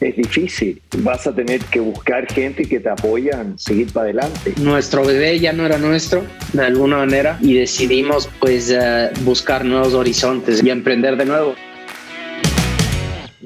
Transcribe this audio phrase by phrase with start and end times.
[0.00, 0.80] es difícil.
[0.98, 4.54] Vas a tener que buscar gente que te apoyan, seguir para adelante.
[4.60, 9.94] Nuestro bebé ya no era nuestro, de alguna manera, y decidimos pues eh, buscar nuevos
[9.94, 11.54] horizontes y emprender de nuevo.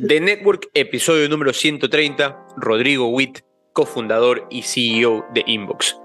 [0.07, 3.41] The Network, episodio número 130, Rodrigo Witt,
[3.73, 5.97] cofundador y CEO de Inbox.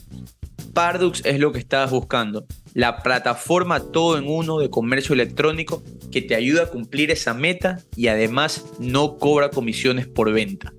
[0.76, 2.44] Pardux es lo que estabas buscando.
[2.74, 7.78] La plataforma todo en uno de comercio electrónico que te ayuda a cumplir esa meta
[7.96, 10.74] y además no cobra comisiones por venta.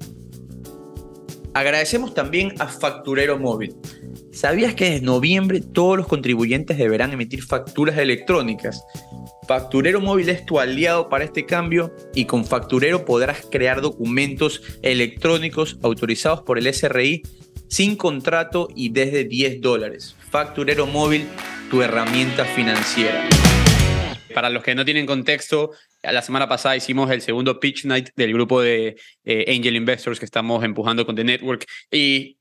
[1.56, 3.76] Agradecemos también a Facturero Móvil.
[4.32, 8.84] ¿Sabías que desde noviembre todos los contribuyentes deberán emitir facturas electrónicas?
[9.48, 15.80] Facturero Móvil es tu aliado para este cambio y con Facturero podrás crear documentos electrónicos
[15.82, 17.24] autorizados por el SRI
[17.70, 20.16] sin contrato y desde 10 dólares.
[20.30, 21.28] Facturero móvil,
[21.70, 23.28] tu herramienta financiera.
[24.34, 25.72] Para los que no tienen contexto,
[26.04, 28.96] la semana pasada hicimos el segundo pitch night del grupo de
[29.26, 32.38] eh, Angel Investors que estamos empujando con The Network y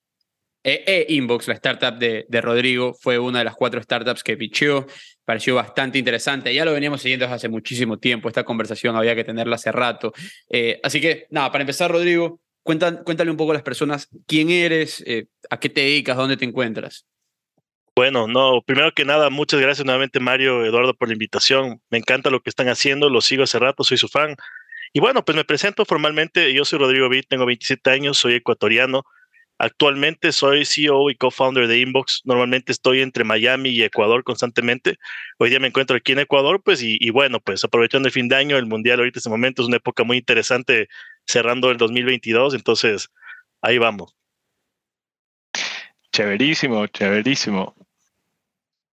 [0.63, 4.37] e, e Inbox, la startup de, de, Rodrigo, fue una de las cuatro startups que
[4.37, 4.85] pitchó.
[5.25, 6.53] Pareció bastante interesante.
[6.53, 8.29] Ya lo veníamos siguiendo desde hace muchísimo tiempo.
[8.29, 10.13] Esta conversación había que tenerla hace rato.
[10.51, 15.03] Eh, así que, nada, para empezar, Rodrigo, cuéntale un poco a las personas quién eres,
[15.07, 17.07] eh, a qué te dedicas, dónde te encuentras.
[17.95, 21.81] Bueno, no, primero que nada, muchas gracias nuevamente Mario, Eduardo, por la invitación.
[21.89, 24.37] Me encanta lo que están haciendo, lo sigo hace rato, soy su fan.
[24.93, 29.05] Y bueno, pues me presento formalmente, yo soy Rodrigo Vitt, tengo 27 años, soy ecuatoriano.
[29.59, 32.21] Actualmente soy CEO y co-founder de Inbox.
[32.25, 34.99] Normalmente estoy entre Miami y Ecuador constantemente.
[35.39, 38.29] Hoy día me encuentro aquí en Ecuador, pues, y, y bueno, pues aprovechando el fin
[38.29, 40.89] de año, el Mundial ahorita en este momento es una época muy interesante
[41.27, 43.11] cerrando el 2022, entonces
[43.61, 44.15] ahí vamos.
[46.13, 47.75] Chéverísimo, chéverísimo.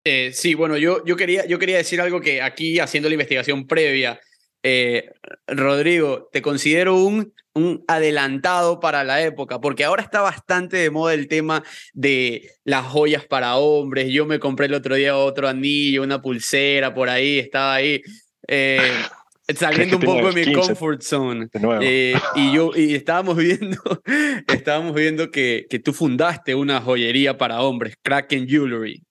[0.05, 3.65] Eh, sí, bueno, yo, yo, quería, yo quería decir algo que aquí, haciendo la investigación
[3.65, 4.19] previa,
[4.61, 5.11] eh,
[5.47, 11.13] Rodrigo, te considero un, un adelantado para la época, porque ahora está bastante de moda
[11.13, 14.11] el tema de las joyas para hombres.
[14.11, 18.01] Yo me compré el otro día otro anillo, una pulsera por ahí, estaba ahí.
[18.47, 18.77] Eh,
[19.55, 21.47] saliendo un poco de mi comfort zone.
[21.81, 23.77] Eh, y yo y estábamos viendo,
[24.47, 29.03] estábamos viendo que, que tú fundaste una joyería para hombres, Kraken Jewelry.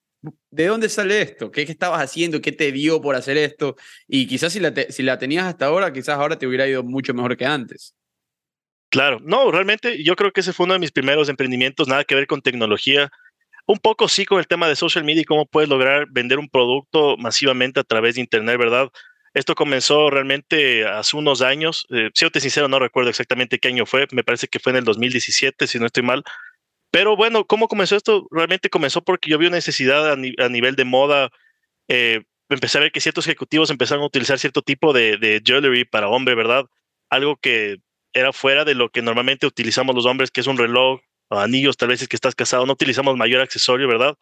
[0.51, 1.51] ¿De dónde sale esto?
[1.51, 2.41] ¿Qué, estabas haciendo?
[2.41, 3.75] ¿Qué te dio por hacer esto?
[4.07, 7.13] Y quizás si la, si la tenías hasta ahora, quizás ahora te hubiera ido mucho
[7.13, 7.93] mejor que antes.
[8.89, 12.15] Claro, no, realmente yo creo que ese fue uno de mis primeros emprendimientos, nada que
[12.15, 13.11] ver con tecnología.
[13.65, 16.47] Un poco sí con el tema de social media y cómo puedes lograr vender un
[16.47, 18.89] producto masivamente a través de Internet, ¿verdad?
[19.33, 21.87] Esto comenzó realmente hace unos años.
[21.89, 24.07] Eh, siéndote sincero, no recuerdo exactamente qué año fue.
[24.11, 26.23] Me parece que fue en el 2017, si no estoy mal.
[26.91, 28.27] Pero bueno, ¿cómo comenzó esto?
[28.29, 31.31] Realmente comenzó porque yo vi una necesidad a, nivel de moda.
[31.87, 35.85] Eh, empecé a ver que ciertos ejecutivos empezaron a utilizar cierto tipo de, de jewelry
[35.85, 36.65] para hombre, ¿verdad?
[37.09, 37.77] Algo que
[38.13, 41.77] era fuera de lo que normalmente utilizamos los hombres, que es un reloj o anillos,
[41.77, 44.15] tal vez es que estás casado, no utilizamos mayor accesorio, ¿verdad?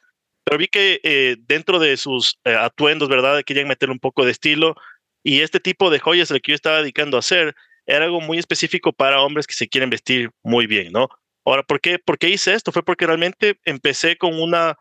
[0.45, 3.43] Pero vi que eh, dentro de sus eh, atuendos, ¿verdad?
[3.45, 4.75] Querían meterle un poco de estilo
[5.23, 8.37] y este tipo de joyas, el que yo estaba dedicando a hacer, era algo muy
[8.37, 11.09] específico para hombres que se quieren vestir muy bien, ¿no?
[11.45, 12.71] Ahora, ¿por qué, ¿por qué hice esto?
[12.71, 14.77] Fue porque realmente empecé con una,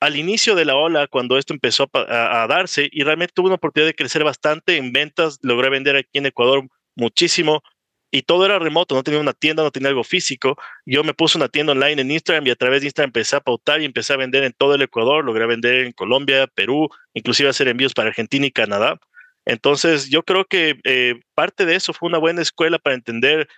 [0.00, 3.56] al inicio de la ola, cuando esto empezó a, a, darse, y realmente tuve una
[3.56, 7.62] oportunidad de crecer bastante en ventas, logré vender aquí en Ecuador muchísimo,
[8.10, 10.56] y todo era remoto, no tenía una tienda, no tenía algo físico.
[10.86, 13.40] Yo me puse una tienda online en Instagram y a través de Instagram empecé a
[13.40, 17.50] pautar y empecé a vender en todo el Ecuador, logré vender en Colombia, Perú, inclusive
[17.50, 18.98] hacer envíos para Argentina y Canadá.
[19.48, 23.48] Entonces yo creo que eh, parte de eso fue una buena escuela para entender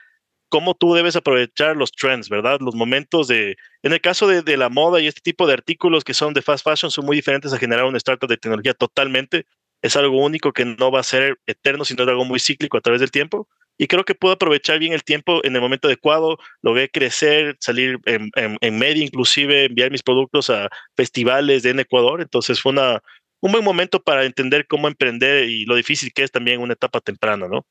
[0.48, 2.58] cómo tú debes aprovechar los trends, ¿verdad?
[2.60, 6.14] Los momentos de, en el caso de, la moda y este tipo de artículos que
[6.14, 9.46] son de fast fashion, son muy diferentes a generar una startup de tecnología totalmente.
[9.82, 13.00] Es algo único que no va a ser eterno, sino algo muy cíclico a través
[13.00, 13.48] del tiempo
[13.80, 17.98] y creo que puedo aprovechar bien el tiempo en el momento adecuado, logré crecer, salir
[18.04, 23.00] en, en, en, media inclusive, enviar mis productos a festivales en Ecuador, entonces fue una,
[23.40, 27.00] un buen momento para entender cómo emprender y lo difícil que es también una etapa
[27.00, 27.66] temprana, ¿no?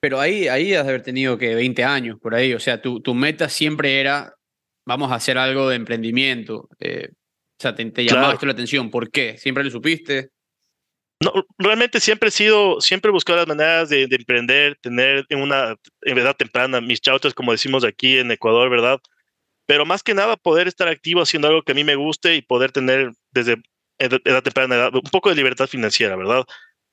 [0.00, 3.00] Pero ahí, ahí has de haber tenido que 20 años por ahí, o sea, tu,
[3.00, 4.34] tu meta siempre era,
[4.84, 8.34] vamos a hacer algo de emprendimiento, eh, o sea, te, te llamaba claro.
[8.34, 9.38] esto la atención, ¿por qué?
[9.38, 10.30] ¿Siempre lo supiste?
[11.22, 15.40] No, realmente siempre he sido, siempre he buscado las maneras de, de, emprender, tener en
[15.40, 18.98] una edad temprana mis chautas, como decimos aquí en Ecuador, ¿verdad?
[19.66, 22.42] Pero más que nada poder estar activo haciendo algo que a mí me guste y
[22.42, 23.62] poder tener desde
[24.04, 26.44] edad temprana edad, un poco de libertad financiera, ¿verdad?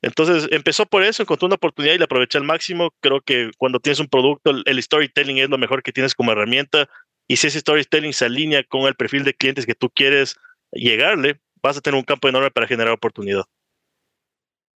[0.01, 2.93] Entonces empezó por eso, encontré una oportunidad y la aproveché al máximo.
[3.01, 6.87] Creo que cuando tienes un producto, el storytelling es lo mejor que tienes como herramienta.
[7.27, 10.37] Y si ese storytelling se alinea con el perfil de clientes que tú quieres
[10.71, 13.43] llegarle, vas a tener un campo enorme para generar oportunidad.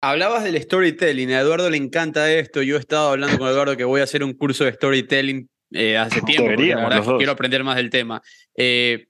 [0.02, 2.60] Hablabas del storytelling, a Eduardo le encanta esto.
[2.60, 5.96] Yo he estado hablando con Eduardo que voy a hacer un curso de storytelling eh,
[5.96, 8.20] hace tiempo, porque la verdad quiero aprender más del tema.
[8.54, 9.06] Eh,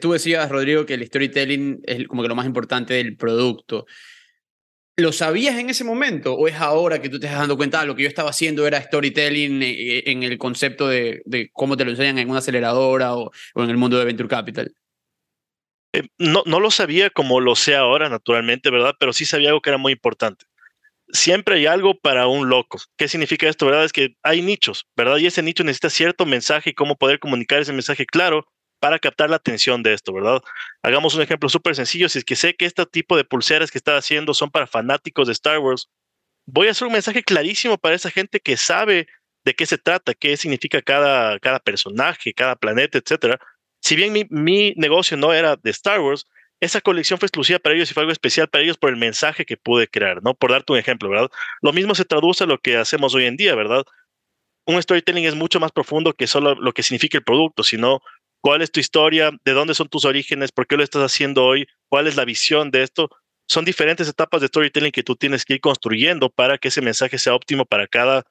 [0.00, 3.86] tú decías, Rodrigo, que el storytelling es como que lo más importante del producto.
[4.96, 7.86] ¿Lo sabías en ese momento o es ahora que tú te estás dando cuenta de
[7.86, 11.22] lo que yo estaba haciendo era storytelling eh, en el concepto de,
[11.52, 14.72] cómo te lo enseñan en una aceleradora o, o en el mundo de Venture Capital?
[15.92, 18.94] Eh, no, no lo sabía como lo sé ahora, naturalmente, ¿verdad?
[19.00, 20.46] Pero sí sabía algo que era muy importante.
[21.08, 22.78] Siempre hay algo para un loco.
[22.96, 23.84] ¿Qué significa esto, verdad?
[23.84, 25.16] Es que hay nichos, ¿verdad?
[25.18, 28.46] Y ese nicho necesita cierto mensaje y cómo poder comunicar ese mensaje claro
[28.84, 30.42] para captar la atención de esto, ¿verdad?
[30.82, 32.10] Hagamos un ejemplo súper sencillo.
[32.10, 35.26] Si es que sé que este tipo de pulseras que está haciendo son para fanáticos
[35.26, 35.88] de Star Wars,
[36.44, 39.06] voy a hacer un mensaje clarísimo para esa gente que sabe
[39.42, 43.40] de qué se trata, qué significa cada, cada personaje, cada planeta, etcétera
[43.80, 46.26] si bien mi, mi, negocio no era de Star Wars,
[46.60, 49.46] esa colección fue exclusiva para ellos y fue algo especial para ellos por el mensaje
[49.46, 50.34] que pude crear, ¿no?
[50.34, 51.30] Por darte un ejemplo, ¿verdad?
[51.62, 53.84] Lo mismo se traduce a lo que hacemos hoy en día, ¿verdad?
[54.66, 58.00] Un storytelling es mucho más profundo que solo lo que significa el producto, sino
[58.44, 61.66] cuál es tu historia, de dónde son tus orígenes, por qué lo estás haciendo hoy,
[61.88, 63.08] cuál es la visión de esto.
[63.48, 67.16] Son diferentes etapas de storytelling que tú tienes que ir construyendo para que ese mensaje
[67.16, 68.24] sea óptimo para cada,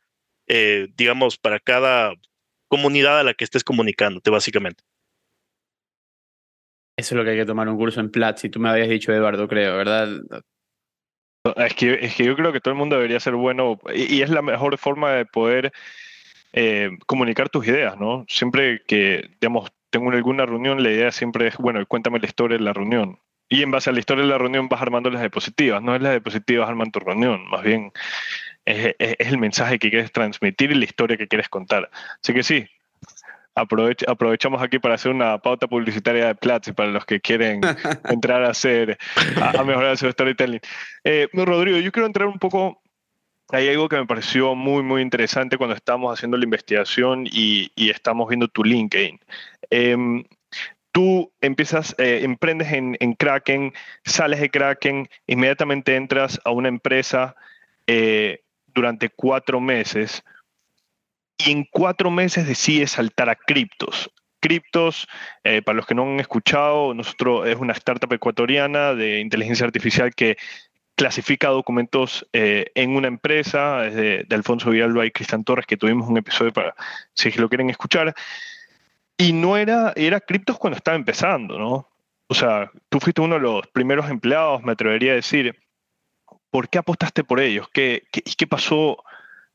[0.45, 2.13] eh, digamos, para cada
[2.67, 4.83] comunidad a la que estés comunicándote, básicamente.
[6.95, 8.49] Eso es lo que hay que tomar un curso en Platzi.
[8.49, 10.09] Tú me habías dicho, Eduardo, creo, ¿verdad?
[11.55, 14.21] Es que, es que yo creo que todo el mundo debería ser bueno y, y
[14.21, 15.73] es la mejor forma de poder
[16.51, 18.25] eh, comunicar tus ideas, ¿no?
[18.27, 22.63] Siempre que, digamos, tengo alguna reunión, la idea siempre es, bueno, cuéntame la historia de
[22.63, 23.19] la reunión.
[23.47, 26.01] Y en base a la historia de la reunión vas armando las diapositivas, no es
[26.01, 27.91] las diapositivas arman tu reunión, más bien
[28.65, 31.91] es, es, es el mensaje que quieres transmitir y la historia que quieres contar.
[32.19, 32.65] Así que sí,
[33.55, 37.61] Aprovech, aprovechamos aquí para hacer una pauta publicitaria de Platzi para los que quieren
[38.09, 38.97] entrar a hacer,
[39.39, 40.61] a, a mejorar su storytelling.
[41.03, 42.81] Eh, Rodrigo, yo quiero entrar un poco,
[43.53, 48.27] hay algo que me pareció muy, muy interesante cuando estamos haciendo la investigación y, estamos
[48.27, 49.19] viendo tu LinkedIn.
[49.69, 50.23] Eh,
[50.91, 53.73] tú empiezas, eh, emprendes en, en, Kraken,
[54.05, 57.35] sales de Kraken, inmediatamente entras a una empresa
[57.87, 60.23] eh, durante cuatro meses
[61.37, 64.09] y en cuatro meses decide saltar a criptos.
[64.39, 65.07] Criptos,
[65.43, 70.13] eh, para los que no han escuchado, nosotros es una startup ecuatoriana de inteligencia artificial
[70.15, 70.37] que
[70.95, 76.07] clasifica documentos eh, en una empresa, de, de, Alfonso Villalba y Cristian Torres, que tuvimos
[76.07, 76.75] un episodio para,
[77.13, 78.13] si lo quieren escuchar.
[79.17, 81.87] Y no era, era criptos cuando estaba empezando, ¿no?
[82.27, 85.55] O sea, tú fuiste uno de los primeros empleados, me atrevería a decir.
[86.49, 87.67] ¿Por qué apostaste por ellos?
[87.73, 89.03] ¿Qué, qué, qué pasó?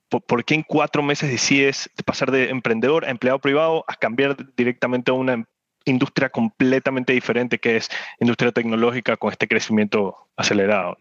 [0.09, 5.11] ¿por, qué en cuatro meses decides pasar de emprendedor a empleado privado a cambiar directamente
[5.11, 5.45] a una
[5.85, 7.89] industria completamente diferente que es
[8.21, 10.99] industria tecnológica con este crecimiento acelerado?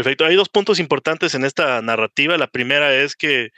[0.00, 0.24] Perfecto.
[0.24, 2.38] Hay dos puntos importantes en esta narrativa.
[2.38, 3.50] La primera es que,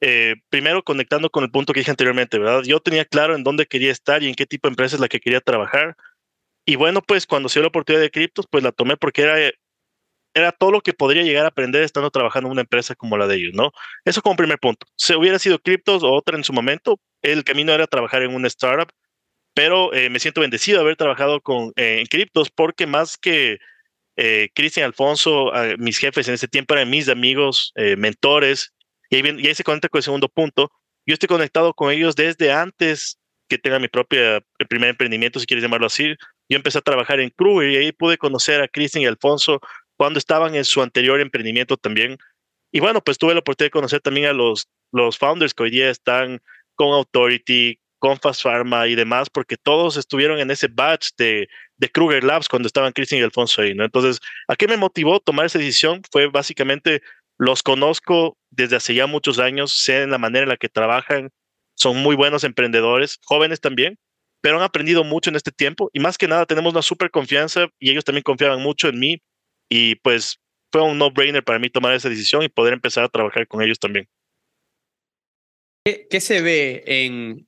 [0.00, 2.62] eh, primero, conectando con el punto que dije anteriormente, ¿verdad?
[2.62, 5.08] Yo tenía claro en dónde quería estar y en qué tipo de empresa es la
[5.08, 5.96] que quería trabajar.
[6.66, 9.50] Y bueno, pues cuando se dio la oportunidad de criptos, pues la tomé porque era
[10.34, 13.26] era todo lo que podría llegar a aprender estando trabajando en una empresa como la
[13.26, 13.72] de ellos, ¿no?
[14.04, 14.86] Eso como primer punto.
[14.96, 18.48] Si hubiera sido criptos o otra en su momento, el camino era trabajar en una
[18.48, 18.92] startup,
[19.54, 23.58] pero eh, me siento bendecido de haber trabajado con, eh, en criptos porque más que
[24.16, 28.72] eh, Cristian Alfonso, mis jefes en ese tiempo eran mis amigos, eh, mentores,
[29.10, 30.70] Y ahí, y ahí se conecta con el segundo punto.
[31.06, 35.62] Yo estoy conectado con ellos desde antes que tenga mi propio primer emprendimiento, si quieres
[35.62, 36.14] llamarlo así.
[36.48, 39.60] Yo empecé a trabajar en Kruger y ahí pude conocer a Cristian y Alfonso
[39.96, 42.18] cuando estaban en su anterior emprendimiento también.
[42.72, 45.70] Y bueno, pues tuve la oportunidad de conocer también a los, los founders que hoy
[45.70, 46.40] día están
[46.74, 51.88] con Authority, con Fast Pharma y demás, porque todos estuvieron en ese batch de, de
[51.88, 53.84] Kruger Labs cuando estaban Cristian y Alfonso ahí, ¿no?
[53.84, 54.18] Entonces,
[54.48, 56.02] ¿a qué me motivó tomar esa decisión?
[56.10, 57.00] Fue básicamente,
[57.38, 61.30] los conozco desde hace ya muchos años, sé en la manera en la que trabajan,
[61.76, 63.96] son muy buenos emprendedores, jóvenes también,
[64.40, 67.68] pero han aprendido mucho en este tiempo y más que nada tenemos una súper confianza
[67.78, 69.22] y ellos también confiaban mucho en mí
[69.68, 70.40] y pues
[70.72, 73.78] fue un no-brainer para mí tomar esa decisión y poder empezar a trabajar con ellos
[73.78, 74.08] también.
[75.84, 77.46] ¿Qué, qué se ve en,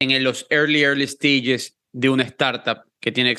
[0.00, 3.36] en los early, early stages de una startup que tiene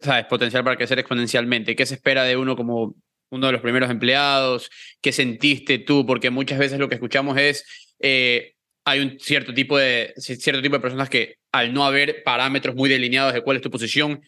[0.00, 0.26] ¿sabes?
[0.26, 1.76] potencial para crecer exponencialmente?
[1.76, 2.94] ¿Qué se espera de uno como
[3.30, 4.70] uno de los primeros empleados?
[5.00, 6.04] ¿Qué sentiste tú?
[6.04, 10.76] Porque muchas veces lo que escuchamos es, eh, hay un cierto tipo, de, cierto tipo
[10.76, 14.20] de personas que al no haber parámetros muy delineados de cuál es tu posición,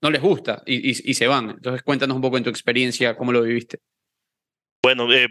[0.00, 1.50] no les gusta y, y, se van.
[1.50, 3.78] Entonces cuéntanos un poco en tu experiencia, cómo lo viviste.
[4.82, 5.26] Bueno, eh,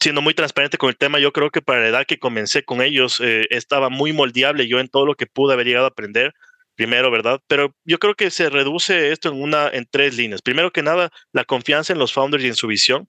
[0.00, 2.82] siendo muy transparente con el tema, yo creo que para la edad que comencé con
[2.82, 6.34] ellos eh, estaba muy moldeable yo en todo lo que pude haber llegado a aprender
[6.74, 7.40] primero, ¿verdad?
[7.46, 10.42] Pero yo creo que se reduce esto en una en tres líneas.
[10.42, 13.08] Primero que nada, la confianza en los founders y en su visión.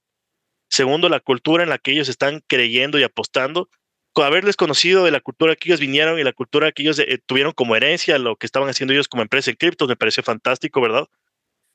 [0.68, 3.68] Segundo, la cultura en la que ellos están creyendo y apostando.
[4.12, 7.18] Con haberles conocido de la cultura que ellos vinieron y la cultura que ellos eh,
[7.26, 10.80] tuvieron como herencia, lo que estaban haciendo ellos como empresa en criptos, me pareció fantástico,
[10.80, 11.08] ¿verdad?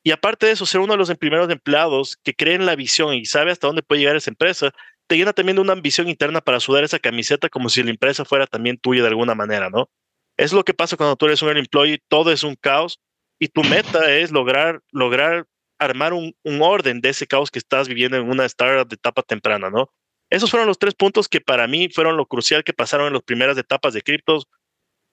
[0.02, 3.14] Y aparte de eso, ser uno de los primeros empleados que cree en la visión
[3.14, 4.72] y sabe hasta dónde puede llegar esa empresa,
[5.06, 8.24] te llena también de una ambición interna para sudar esa camiseta como si la empresa
[8.24, 9.90] fuera también tuya de alguna manera, ¿no?
[10.36, 13.00] Es lo que pasa cuando tú eres un employee, todo es un caos
[13.38, 15.46] y tu meta es lograr, lograr
[15.78, 19.22] armar un, un orden de ese caos que estás viviendo en una startup de etapa
[19.22, 19.90] temprana, ¿no?
[20.30, 23.22] Esos fueron los tres puntos que para mí fueron lo crucial que pasaron en las
[23.22, 24.46] primeras etapas de criptos,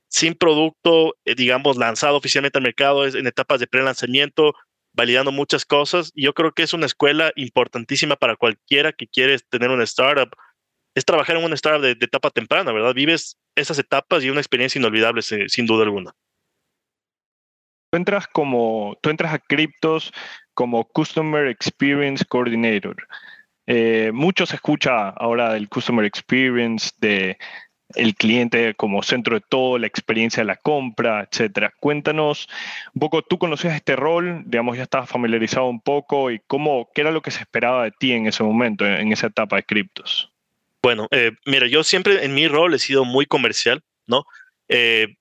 [0.09, 4.53] sin producto, eh, digamos, lanzado oficialmente al mercado, en etapas de pre-lanzamiento,
[4.97, 6.11] validando muchas cosas.
[6.13, 10.35] Y yo creo que es una escuela importantísima para cualquiera que quiere tener una startup.
[10.95, 12.93] Es trabajar en una startup de, etapa temprana, ¿verdad?
[12.93, 16.13] Vives esas etapas y una experiencia inolvidable, sin duda alguna.
[17.91, 20.11] Tú entras, como, entras a Cryptos
[20.53, 23.07] como Customer Experience Coordinator.
[23.67, 27.37] Eh, mucho se escucha ahora del Customer Experience, de
[27.95, 31.73] el cliente como centro de todo, la experiencia de la compra, etcétera.
[31.79, 32.49] Cuéntanos
[32.93, 37.01] un poco, tú conocías este rol, digamos, ya estabas familiarizado un poco y cómo, qué
[37.01, 40.31] era lo que se esperaba de ti en ese momento, en esa etapa de criptos.
[40.81, 44.25] Bueno, eh, mira, yo siempre en mi rol he sido muy comercial, ¿no?
[44.67, 45.15] Eh,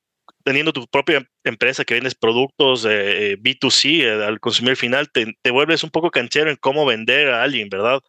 [0.45, 5.83] teniendo tu propia empresa que vendes productos eh, B2C al consumidor final, te, te vuelves
[5.83, 8.01] un poco canchero en cómo vender a alguien, ¿verdad?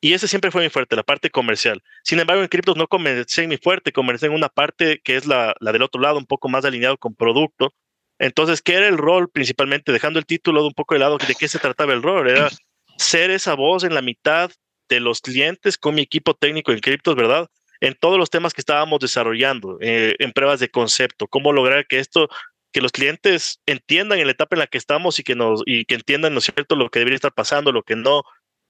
[0.00, 1.82] Y ese siempre fue mi fuerte, la parte comercial.
[2.04, 5.26] Sin embargo, en criptos no comencé en mi fuerte, comencé en una parte que es
[5.26, 7.74] la, la del otro lado, un poco más alineado con producto.
[8.20, 9.92] Entonces, ¿qué era el rol principalmente?
[9.92, 12.28] Dejando el título de un poco de lado, ¿de qué se trataba el rol?
[12.28, 12.48] Era
[12.96, 14.50] ser esa voz en la mitad
[14.88, 17.48] de los clientes con mi equipo técnico en criptos, ¿verdad?
[17.80, 21.98] En todos los temas que estábamos desarrollando, eh, en pruebas de concepto, cómo lograr que
[21.98, 22.28] esto,
[22.72, 25.84] que los clientes entiendan en la etapa en la que estamos y que nos, y
[25.84, 28.22] que entiendan, ¿no es cierto?, lo que debería estar pasando, lo que no,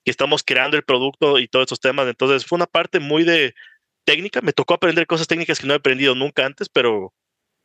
[0.05, 2.09] que estamos creando el producto y todos estos temas.
[2.09, 3.55] Entonces fue una parte muy de
[4.05, 4.41] técnica.
[4.41, 7.13] Me tocó aprender cosas técnicas que no he aprendido nunca antes, pero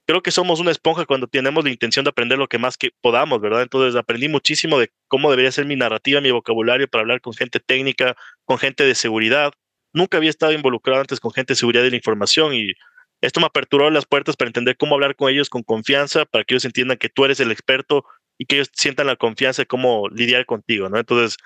[0.05, 2.91] creo que somos una esponja cuando tenemos la intención de aprender lo que más que
[3.01, 3.61] podamos, ¿verdad?
[3.61, 7.59] Entonces aprendí muchísimo de cómo debería ser mi narrativa, mi vocabulario para hablar con gente
[7.59, 9.53] técnica, con gente de seguridad.
[9.93, 12.73] Nunca había estado involucrado antes con gente de seguridad de la información y
[13.21, 16.55] esto me aperturó las puertas para entender cómo hablar con ellos con confianza, para que
[16.55, 18.03] ellos entiendan que tú eres el experto
[18.37, 20.97] y que ellos sientan la confianza de cómo lidiar contigo, ¿no?
[20.99, 21.37] Entonces,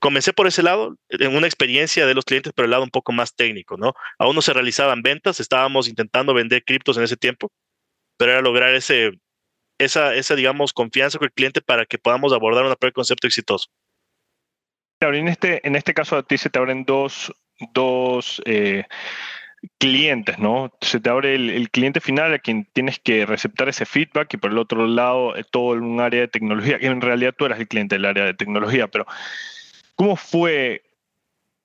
[0.00, 3.12] comencé por ese lado, en una experiencia de los clientes, pero el lado un poco
[3.12, 3.94] más técnico, ¿no?
[4.18, 7.50] Aún no se realizaban ventas, estábamos intentando vender criptos en ese tiempo,
[8.18, 9.12] pero era lograr ese,
[9.78, 13.68] esa, esa, digamos, confianza con el cliente para que podamos abordar un primer concepto exitoso.
[15.00, 17.32] Claro, en este, en este caso a ti se te abren dos,
[17.72, 18.84] dos eh,
[19.78, 20.72] clientes, ¿no?
[20.80, 24.36] Se te abre el, el, cliente final a quien tienes que receptar ese feedback y
[24.36, 27.60] por el otro lado eh, todo un área de tecnología, que en realidad tú eras
[27.60, 29.06] el cliente del área de tecnología, pero
[29.98, 30.84] ¿Cómo fue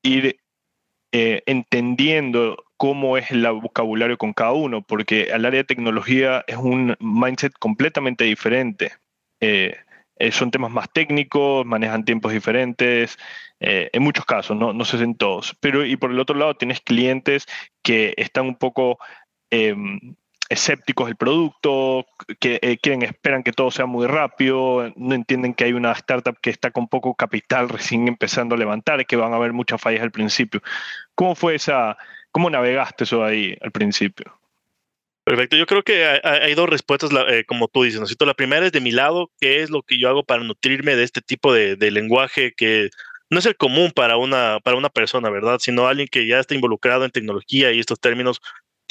[0.01, 0.39] ir
[1.11, 4.81] eh, entendiendo cómo es el vocabulario con cada uno?
[4.81, 8.93] Porque al área de tecnología es un mindset completamente diferente.
[9.39, 9.75] Eh,
[10.17, 13.19] eh, son temas más técnicos, manejan tiempos diferentes,
[13.59, 14.73] en muchos casos, ¿no?
[14.73, 15.55] no sé si en todos.
[15.59, 17.45] Pero y por el otro lado tienes clientes
[17.83, 18.97] que están un poco
[19.51, 20.15] em,
[20.49, 22.05] escépticos del producto,
[22.39, 26.37] que eh, quieren, esperan que todo sea muy rápido, no entienden que hay una startup
[26.41, 30.01] que está con poco capital recién empezando a levantar, que van a haber muchas fallas
[30.01, 30.61] al principio.
[31.15, 31.97] ¿Cómo fue esa,
[32.31, 34.37] cómo navegaste eso ahí al principio?
[35.25, 38.25] Perfecto, yo creo que hay, dos respuestas, eh, como tú dices, ¿no?
[38.25, 41.03] La primera es de mi lado, ¿qué es lo que yo hago para nutrirme de
[41.03, 42.89] este tipo de, lenguaje que
[43.29, 45.59] no es el común para una, para una persona, ¿verdad?
[45.59, 48.41] Sino alguien que ya está involucrado en tecnología y estos términos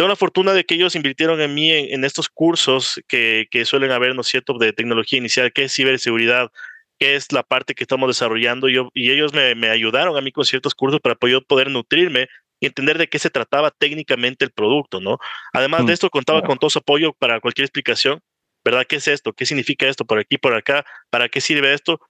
[0.02, 3.92] tengo la fortuna de que ellos invirtieron en mí en, estos cursos que, que, suelen
[3.92, 6.50] haber, ¿no es cierto?, de tecnología inicial, que es ciberseguridad,
[6.98, 8.68] que es la parte que estamos desarrollando.
[8.68, 12.26] Yo, y ellos me, me ayudaron a mí con ciertos cursos para yo poder nutrirme
[12.58, 15.18] y entender de qué se trataba técnicamente el producto, ¿no?
[15.52, 18.18] Además de mm, esto, contaba con todo su apoyo para cualquier explicación,
[18.64, 18.84] ¿verdad?
[18.88, 19.32] ¿Qué es esto?
[19.32, 20.84] ¿Qué significa esto por aquí, por acá?
[21.10, 22.00] ¿Para qué sirve esto?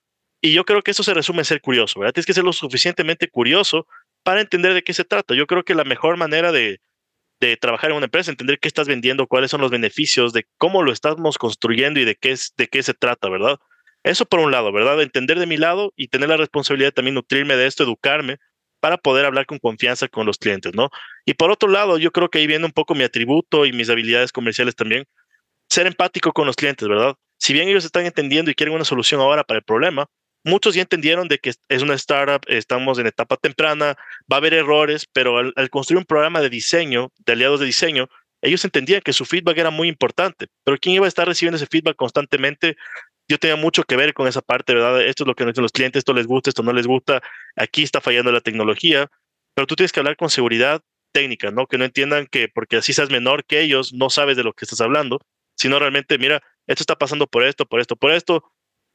[0.40, 2.14] Y yo creo que eso se resume en ser curioso, ¿verdad?
[2.14, 3.86] Tienes que ser lo suficientemente curioso
[4.22, 5.34] para entender de qué se trata.
[5.34, 6.80] Yo creo que la mejor manera de,
[7.46, 10.82] de trabajar en una empresa, entender qué estás vendiendo, cuáles son los beneficios, de cómo
[10.82, 13.58] lo estamos construyendo y de qué, es, de qué se trata, ¿verdad?
[14.04, 15.00] Eso por un lado, ¿verdad?
[15.00, 18.38] Entender de mi lado y tener la responsabilidad de también nutrirme de esto, educarme
[18.80, 20.90] para poder hablar con confianza con los clientes, ¿no?
[21.24, 23.90] Y por otro lado, yo creo que ahí viene un poco mi atributo y mis
[23.90, 25.04] habilidades comerciales también,
[25.68, 27.14] ser empático con los clientes, ¿verdad?
[27.38, 30.06] Si bien ellos están entendiendo y quieren una solución ahora para el problema,
[30.44, 33.96] muchos ya entendieron de que es una startup, estamos en etapa temprana,
[34.30, 38.08] va a haber errores, pero al, construir un programa de diseño, de aliados de diseño,
[38.40, 41.66] ellos entendían que su feedback era muy importante, pero ¿quién iba a estar recibiendo ese
[41.66, 42.76] feedback constantemente?
[43.28, 45.00] Yo tenía mucho que ver con esa parte, ¿verdad?
[45.02, 47.22] Esto es lo que nos dicen los clientes, esto les gusta, esto no les gusta,
[47.54, 49.08] aquí está fallando la tecnología,
[49.54, 50.82] pero tú tienes que hablar con seguridad
[51.12, 51.66] técnica, ¿no?
[51.66, 54.64] Que no entiendan que porque así seas menor que ellos, no sabes de lo que
[54.64, 55.20] estás hablando,
[55.56, 58.51] sino realmente, mira, esto está pasando por esto, por esto, por esto,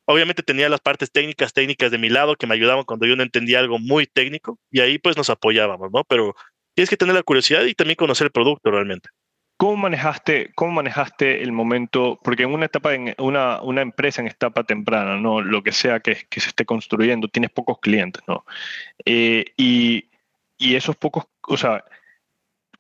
[0.10, 3.24] Obviamente tenía las partes técnicas, técnicas de mi lado que me ayudaban cuando yo no
[3.24, 6.06] entendía algo muy técnico y ahí pues nos apoyábamos, ¿no?
[6.06, 6.34] Pero
[6.74, 9.10] tienes que tener la curiosidad y también conocer el producto realmente.
[9.58, 12.20] ¿Cómo manejaste, cómo manejaste el momento?
[12.24, 15.42] Porque en una etapa, en una, una empresa en etapa temprana, ¿no?
[15.42, 18.46] Lo que sea que, que se esté construyendo, tienes pocos clientes, ¿no?
[19.04, 20.06] Eh, y,
[20.58, 21.84] y esos pocos, o sea,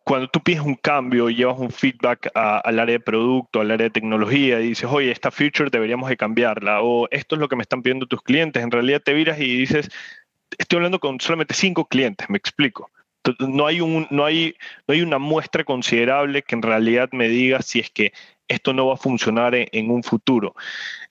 [0.07, 3.87] cuando tú pides un cambio y llevas un feedback al área de producto, al área
[3.87, 7.57] de tecnología y dices, oye, esta feature deberíamos de cambiarla o esto es lo que
[7.57, 9.89] me están pidiendo tus clientes, en realidad te viras y dices,
[10.57, 12.89] estoy hablando con solamente cinco clientes, me explico.
[13.39, 14.55] No hay, un, no, hay,
[14.87, 18.13] no hay una muestra considerable que en realidad me diga si es que
[18.47, 20.55] esto no va a funcionar en, un futuro.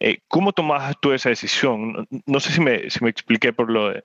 [0.01, 2.09] Eh, ¿Cómo tomas tú esa decisión?
[2.25, 2.77] No, sé si me,
[3.11, 4.03] expliqué por lo de...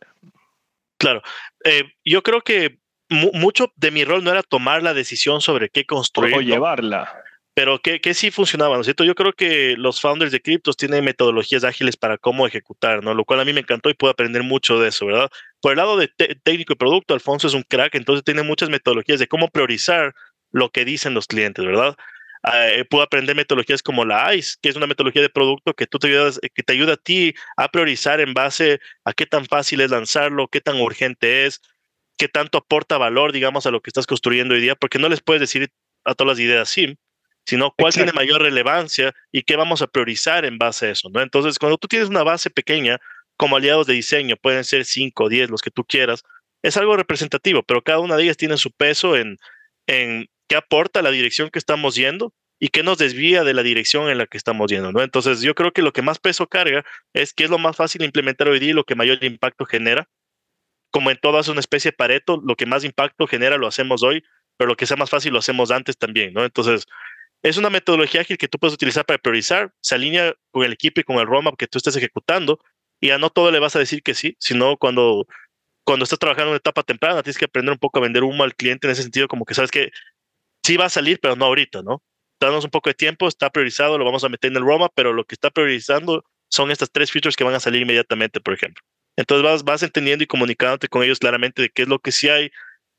[0.98, 1.22] Claro,
[1.64, 5.86] eh, yo creo que mucho de mi rol no era tomar la decisión sobre qué
[5.86, 6.36] construir.
[6.36, 7.24] O llevarla.
[7.54, 9.04] Pero que, que, sí funcionaba, ¿no es cierto?
[9.04, 13.14] Yo creo que los founders de criptos tienen metodologías ágiles para cómo ejecutar, ¿no?
[13.14, 15.30] Lo cual a mí me encantó y pude aprender mucho de eso, ¿verdad?
[15.60, 16.10] Por el lado de
[16.44, 20.16] técnico y producto, Alfonso es un crack, entonces tiene muchas metodologías de cómo priorizar
[20.52, 21.98] lo que dicen los clientes, ¿verdad?
[22.44, 26.00] Uh, puedo aprender metodologías como la ICE, que es una metodología de producto que tú
[26.00, 29.82] te ayudas, que te ayuda a ti a priorizar en base a qué tan fácil
[29.82, 31.62] es lanzarlo, qué tan urgente es,
[32.22, 35.22] qué tanto aporta valor, digamos, a lo que estás construyendo hoy día, porque no les
[35.22, 35.72] puedes decir
[36.04, 36.96] a todas las ideas sí,
[37.48, 41.20] sino cuál tiene mayor relevancia y qué vamos a priorizar en base a eso, ¿no?
[41.20, 43.00] Entonces, cuando tú tienes una base pequeña,
[43.38, 46.22] como aliados de diseño, pueden ser 5 o 10, los que tú quieras,
[46.62, 49.40] es algo representativo, pero cada una de ellas tiene su peso en,
[49.88, 54.12] en qué aporta la dirección que estamos yendo y qué nos desvía de la dirección
[54.12, 55.02] en la que estamos yendo, ¿no?
[55.02, 57.98] Entonces, yo creo que lo que más peso carga es qué es lo más fácil
[57.98, 60.08] de implementar hoy día y lo que mayor impacto genera
[60.92, 64.24] como en todas una especie de Pareto, lo que más impacto genera lo hacemos hoy,
[64.58, 66.44] pero lo que sea más fácil lo hacemos antes también, ¿no?
[66.46, 66.86] Entonces,
[67.44, 71.02] es una metodología ágil que tú puedes utilizar para priorizar, se alinea con el equipo
[71.02, 72.60] y con el roadmap que tú estés ejecutando,
[73.00, 75.26] y a no todo le vas a decir que sí, sino cuando,
[75.84, 78.44] cuando estás trabajando en una etapa temprana, tienes que aprender un poco a vender humo
[78.44, 79.92] al cliente en ese sentido, como que sabes que
[80.64, 82.04] sí va a salir, pero no ahorita, ¿no?
[82.40, 85.14] Danos un poco de tiempo, está priorizado, lo vamos a meter en el roadmap, pero
[85.14, 88.84] lo que está priorizando son estas tres features que van a salir inmediatamente, por ejemplo.
[89.16, 92.30] Entonces vas, vas entendiendo y comunicándote con ellos claramente de qué es lo que sí
[92.30, 92.52] hay,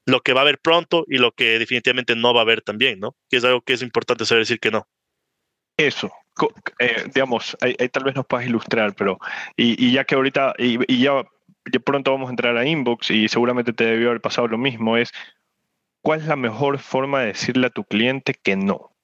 [0.06, 3.00] lo que va a haber pronto y lo que definitivamente no va a haber también,
[3.00, 3.16] ¿no?
[3.30, 4.86] Que es algo que es importante saber decir que no.
[5.76, 6.12] Eso,
[6.78, 9.18] eh, digamos, ahí, tal vez nos puedas ilustrar, pero
[9.56, 11.24] y, y ya que ahorita, y, y ya,
[11.72, 14.96] ya, pronto vamos a entrar a Inbox y seguramente te debió haber pasado lo mismo,
[14.96, 15.12] es
[16.02, 18.94] ¿cuál es la mejor forma de decirle a tu cliente que no?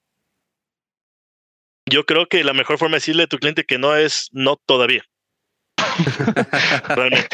[1.87, 4.57] Yo creo que la mejor forma de decirle a tu cliente que no es no
[4.57, 5.05] todavía.
[6.89, 7.29] Realmente,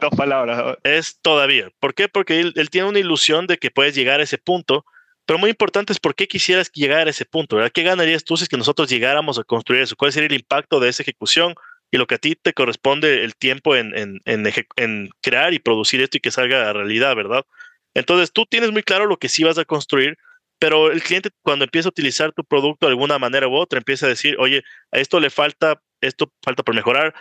[0.00, 0.76] dos palabras.
[0.82, 1.70] Es todavía.
[1.80, 2.08] ¿Por qué?
[2.08, 4.84] Porque él, tiene una ilusión de que puedes llegar a ese punto,
[5.24, 7.72] pero muy importante es por qué quisieras llegar a ese punto, ¿verdad?
[7.72, 9.96] ¿Qué ganarías tú si es que nosotros llegáramos a construir eso?
[9.96, 11.54] ¿Cuál sería el impacto de esa ejecución?
[11.90, 16.00] Y lo que a ti te corresponde el tiempo en, en, en crear y producir
[16.00, 17.44] esto y que salga a realidad, ¿verdad?
[17.94, 20.18] Entonces tú tienes muy claro lo que sí vas a construir,
[20.58, 24.06] pero el cliente cuando empieza a utilizar tu producto de alguna manera u otra, empieza
[24.06, 27.14] a decir, oye, a esto le falta, esto falta por mejorar,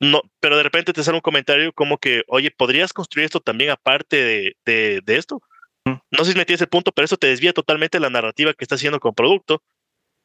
[0.00, 3.70] no, pero de repente te sale un comentario como que, oye, ¿podrías construir esto también
[3.70, 5.40] aparte de, de, de esto?
[5.84, 8.64] No sé si me tienes el punto, pero eso te desvía totalmente la narrativa que
[8.64, 9.62] estás haciendo con producto.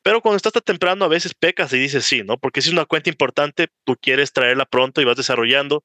[0.01, 2.37] Pero cuando estás tan temprano, a veces pecas y dices sí, ¿no?
[2.37, 5.83] Porque si es una cuenta importante, tú quieres traerla pronto y vas desarrollando,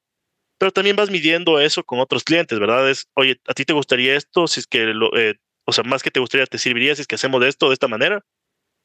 [0.57, 2.89] pero también vas midiendo eso con otros clientes, ¿verdad?
[2.89, 4.47] Es, oye, ¿a ti te gustaría esto?
[4.47, 7.07] Si es que, lo, eh, o sea, más que te gustaría, ¿te serviría si es
[7.07, 8.23] que hacemos esto de esta manera?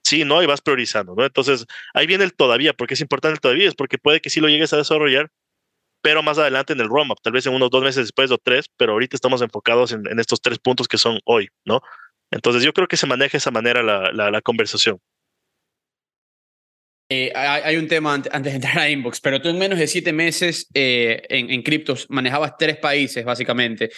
[0.05, 0.43] Sí, ¿no?
[0.43, 1.25] Y vas priorizando, ¿no?
[1.25, 4.41] Entonces, ahí viene el todavía, porque es importante el todavía, es porque puede que sí
[4.41, 5.31] lo llegues a desarrollar,
[6.03, 8.67] pero más adelante en el roadmap, tal vez en unos dos meses después o tres,
[8.77, 11.83] pero ahorita estamos enfocados en, estos tres puntos que son hoy, ¿no?
[12.31, 15.01] Entonces, yo creo que se maneja de esa manera la, la, la conversación.
[17.13, 20.13] Eh, hay un tema antes de entrar a Inbox, pero tú en menos de siete
[20.13, 23.91] meses eh, en, en criptos manejabas tres países, básicamente.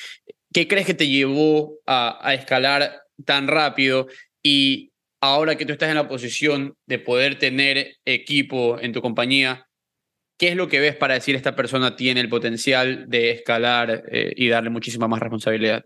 [0.51, 4.09] ¿Qué crees que te llevó a, a, escalar tan rápido?
[4.43, 4.92] Y
[5.23, 9.69] ahora que tú estás en la posición de poder tener equipo en tu compañía,
[10.39, 14.33] ¿qué es lo que ves para decir esta persona tiene el potencial de escalar eh,
[14.37, 15.85] y darle muchísima más responsabilidad?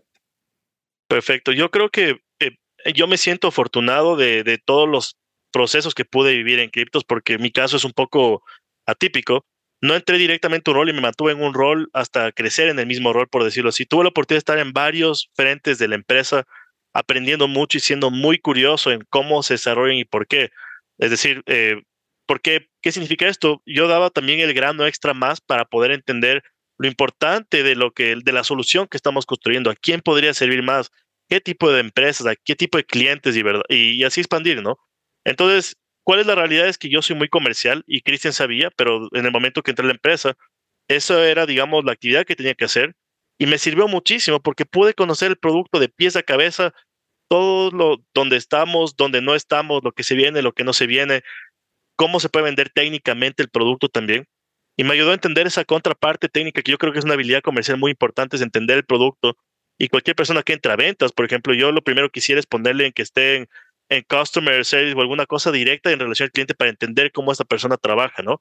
[1.07, 1.51] Perfecto.
[1.51, 5.15] Yo creo que eh, yo me siento afortunado de, todos los
[5.51, 8.43] procesos que pude vivir en criptos, porque mi caso es un poco
[8.87, 9.45] atípico.
[9.81, 12.79] No entré directamente a un rol y me mantuve en un rol hasta crecer en
[12.79, 13.85] el mismo rol, por decirlo así.
[13.85, 16.45] Tuve la oportunidad de estar en varios frentes de la empresa,
[16.97, 20.49] aprendiendo mucho y siendo muy curioso en cómo se desarrollan y por qué.
[20.97, 21.83] Es decir, eh,
[22.25, 22.69] ¿por qué?
[22.81, 23.61] ¿Qué significa esto?
[23.67, 26.43] Yo daba también el grano extra más para poder entender
[26.79, 30.63] lo importante de lo que de la solución que estamos construyendo, a quién podría servir
[30.63, 30.89] más,
[31.29, 34.79] qué tipo de empresas, a qué tipo de clientes y, verdad, y así expandir, ¿no?
[35.23, 36.67] Entonces, ¿cuál es la realidad?
[36.67, 39.83] Es que yo soy muy comercial y Cristian sabía, pero en el momento que entré
[39.85, 40.35] a la empresa,
[40.87, 42.95] eso era, digamos, la actividad que tenía que hacer
[43.37, 46.73] y me sirvió muchísimo porque pude conocer el producto de pies a cabeza,
[47.27, 50.87] todo lo donde estamos, donde no estamos, lo que se viene, lo que no se
[50.87, 51.23] viene,
[51.95, 54.25] cómo se puede vender técnicamente el producto también.
[54.77, 57.41] Y me ayudó a entender esa contraparte técnica que yo creo que es una habilidad
[57.41, 59.35] comercial muy importante, es entender el producto.
[59.79, 62.45] Y cualquier persona que entra a ventas, por ejemplo, yo lo primero que quisiera es
[62.45, 63.47] ponerle en que esté
[63.89, 67.45] en customer service o alguna cosa directa en relación al cliente para entender cómo esta
[67.45, 68.39] persona trabaja, ¿no?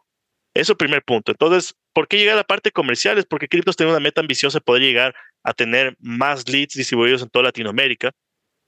[0.54, 1.32] Eso es primer punto.
[1.32, 3.18] Entonces, ¿por qué llegar a la parte comercial?
[3.18, 7.22] Es porque Cryptos tiene una meta ambiciosa de poder llegar a tener más leads distribuidos
[7.22, 8.12] en toda Latinoamérica.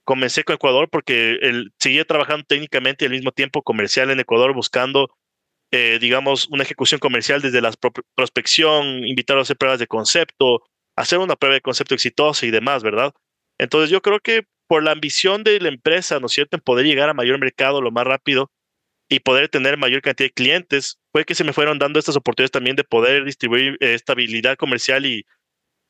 [0.09, 4.55] Comencé con Ecuador porque él seguía trabajando técnicamente y al mismo tiempo comercial en Ecuador
[4.55, 5.11] buscando,
[5.71, 7.75] eh, digamos, una ejecución comercial desde la
[8.14, 10.62] prospección, invitar a hacer pruebas de concepto,
[10.97, 13.12] hacer una prueba de concepto exitosa y demás, ¿verdad?
[13.59, 16.87] Entonces yo creo que por la ambición de la empresa, ¿no es cierto?, en poder
[16.87, 18.51] llegar a mayor mercado lo más rápido
[19.11, 22.53] y poder tener mayor cantidad de clientes, fue que se me fueron dando estas oportunidades
[22.53, 25.27] también de poder distribuir estabilidad comercial y,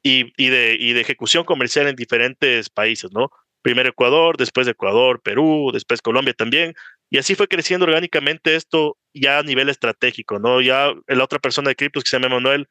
[0.02, 3.30] y, y, de, y de ejecución comercial en diferentes países, ¿no?
[3.62, 6.74] Primero Ecuador, después Ecuador, Perú, después Colombia también.
[7.10, 10.60] Y así fue creciendo orgánicamente esto ya a nivel estratégico, ¿no?
[10.60, 12.68] Ya la otra persona de criptos que se llama Manuel,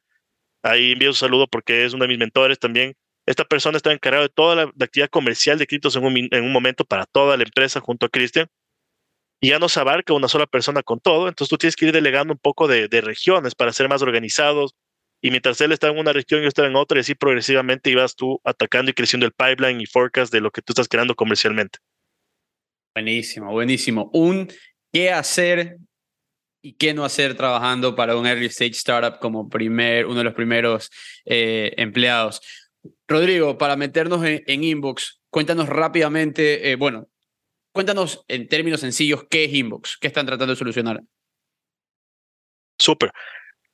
[0.63, 2.95] ahí envío un saludo porque es uno de mis mentores también,
[3.27, 6.53] esta persona está encargada de toda la, actividad comercial de criptos en un, en un
[6.53, 8.47] momento para toda la empresa junto a Cristian.
[9.41, 11.91] Y ya no se abarca una sola persona con todo, entonces tú tienes que ir
[11.91, 14.73] delegando un poco de, de, regiones para ser más organizados.
[15.27, 17.89] Y mientras él está en una región y yo estoy en otra, y así progresivamente
[17.89, 21.15] ibas tú atacando y creciendo el pipeline y forecast de lo que tú estás creando
[21.15, 21.79] comercialmente.
[22.95, 24.09] Buenísimo, buenísimo.
[24.13, 24.47] Un
[24.93, 25.79] qué hacer
[26.61, 30.33] y qué no hacer trabajando para un early stage startup como primer, uno de los
[30.33, 30.89] primeros
[31.25, 32.39] eh, empleados.
[33.05, 37.09] Rodrigo, para meternos en, en Inbox, cuéntanos rápidamente, eh, bueno,
[37.73, 41.01] cuéntanos en términos sencillos qué es Inbox, qué están tratando de solucionar.
[42.79, 43.11] Súper.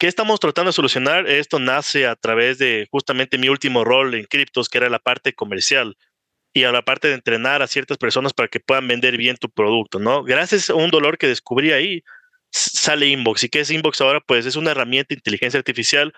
[0.04, 1.30] ¿Qué estamos tratando de solucionar?
[1.30, 5.32] Esto nace a través de justamente mi último rol en criptos, que era la parte
[5.32, 5.96] comercial
[6.54, 9.50] y a la parte de entrenar a ciertas personas para que puedan vender bien tu
[9.50, 10.26] producto, ¿no?
[10.26, 12.04] Gracias a un dolor que descubrí ahí,
[12.52, 13.46] sale Inbox.
[13.46, 14.20] ¿Y qué es Inbox ahora?
[14.20, 16.14] Pues es una herramienta de inteligencia artificial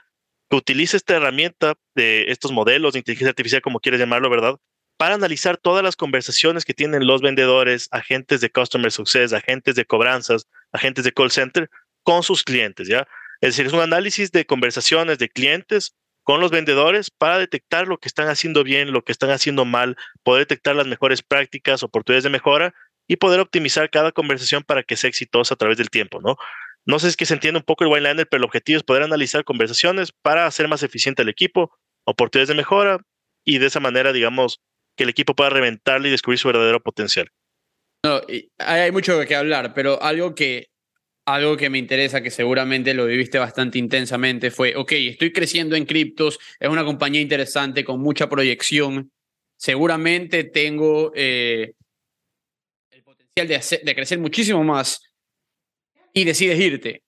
[0.49, 4.55] que utiliza esta herramienta de estos modelos de inteligencia artificial, como quieres llamarlo, ¿verdad?
[4.97, 9.85] Para analizar todas las conversaciones que tienen los vendedores, agentes de Customer Success, agentes de
[9.85, 11.69] cobranzas, agentes de call center
[12.01, 13.07] con sus clientes, ¿ya?
[13.41, 17.99] Es decir, es un análisis de conversaciones de clientes con los vendedores para detectar lo
[17.99, 22.23] que están haciendo bien, lo que están haciendo mal, poder detectar las mejores prácticas, oportunidades
[22.23, 22.73] de mejora
[23.07, 26.37] y poder optimizar cada conversación para que sea exitosa a través del tiempo, ¿no?
[26.85, 28.83] No sé si es que se entiende un poco el Wineliner, pero el objetivo es
[28.83, 31.71] poder analizar conversaciones para hacer más eficiente el equipo,
[32.05, 32.99] oportunidades de mejora
[33.43, 34.61] y de esa manera, digamos,
[34.95, 37.29] que el equipo pueda reventarle y descubrir su verdadero potencial.
[38.03, 38.21] No,
[38.59, 40.67] hay mucho que hablar, pero algo que,
[41.25, 45.85] algo que me interesa, que seguramente lo viviste bastante intensamente, fue, ok, estoy creciendo en
[45.85, 49.11] criptos, es una compañía interesante con mucha proyección,
[49.57, 51.11] seguramente tengo...
[51.15, 51.73] Eh,
[53.03, 55.01] potencial de, hacer- crecer muchísimo más
[56.13, 57.03] y decides irte.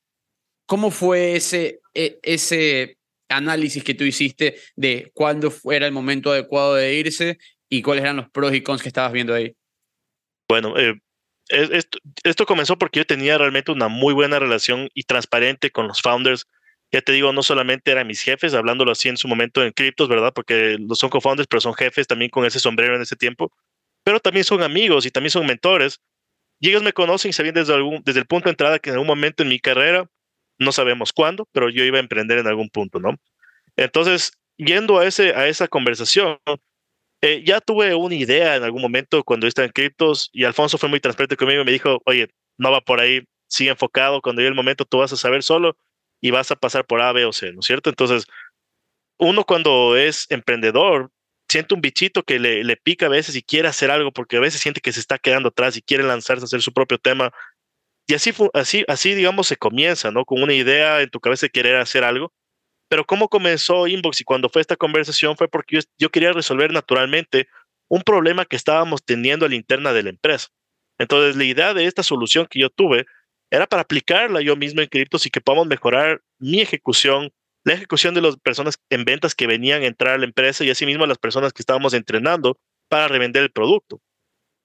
[0.66, 2.98] ¿Cómo fue ese, e- ese
[3.30, 7.38] análisis que tú hiciste de cuándo era el momento adecuado de irse
[7.70, 9.56] y cuáles eran los pros y cons que estabas viendo ahí?
[10.50, 11.00] Bueno, eh,
[11.50, 16.46] esto, comenzó porque yo tenía realmente una muy buena relación y transparente con los founders.
[16.92, 20.08] Ya te digo, no solamente eran mis jefes, hablándolo así en su momento en criptos,
[20.08, 20.32] ¿verdad?
[20.34, 23.52] Porque los son co-founders, pero son jefes también con ese sombrero en ese tiempo.
[24.04, 26.00] Pero también son amigos y también son mentores.
[26.60, 28.96] Y ellos me conocen y sabían desde, algún, desde el punto de entrada que en
[28.96, 30.10] algún momento en mi carrera,
[30.60, 33.16] no sabemos cuándo, pero yo iba a emprender en algún punto, ¿no?
[33.76, 36.40] Entonces, yendo a, ese, a esa conversación,
[37.22, 40.90] eh, ya tuve una idea en algún momento cuando estaba en criptos y Alfonso fue
[40.90, 44.50] muy transparente conmigo y me dijo, oye, no va por ahí, sigue enfocado, cuando llegue
[44.50, 45.78] el momento tú vas a saber solo
[46.22, 47.90] y vas a pasar por A, B o C, ¿no es cierto?
[47.90, 48.26] Entonces,
[49.18, 51.12] uno cuando es emprendedor,
[51.50, 54.40] siente un bichito que le, le pica a veces y quiere hacer algo porque a
[54.40, 57.32] veces siente que se está quedando atrás y quiere lanzarse a hacer su propio tema.
[58.08, 60.26] Y así, así, así digamos, se comienza, ¿no?
[60.26, 62.34] Con una idea en tu cabeza de querer hacer algo.
[62.90, 67.48] Pero cómo comenzó Inbox y cuando fue esta conversación fue porque yo, quería resolver naturalmente
[67.90, 70.48] un problema que estábamos teniendo a la interna de la empresa.
[70.98, 73.06] Entonces, la idea de esta solución que yo tuve
[73.52, 77.32] era para aplicarla yo mismo en criptos y que podamos mejorar mi ejecución,
[77.64, 80.70] la ejecución de las personas en ventas que venían a entrar a la empresa y
[80.70, 82.58] asimismo las personas que estábamos entrenando
[82.90, 84.02] para revender el producto.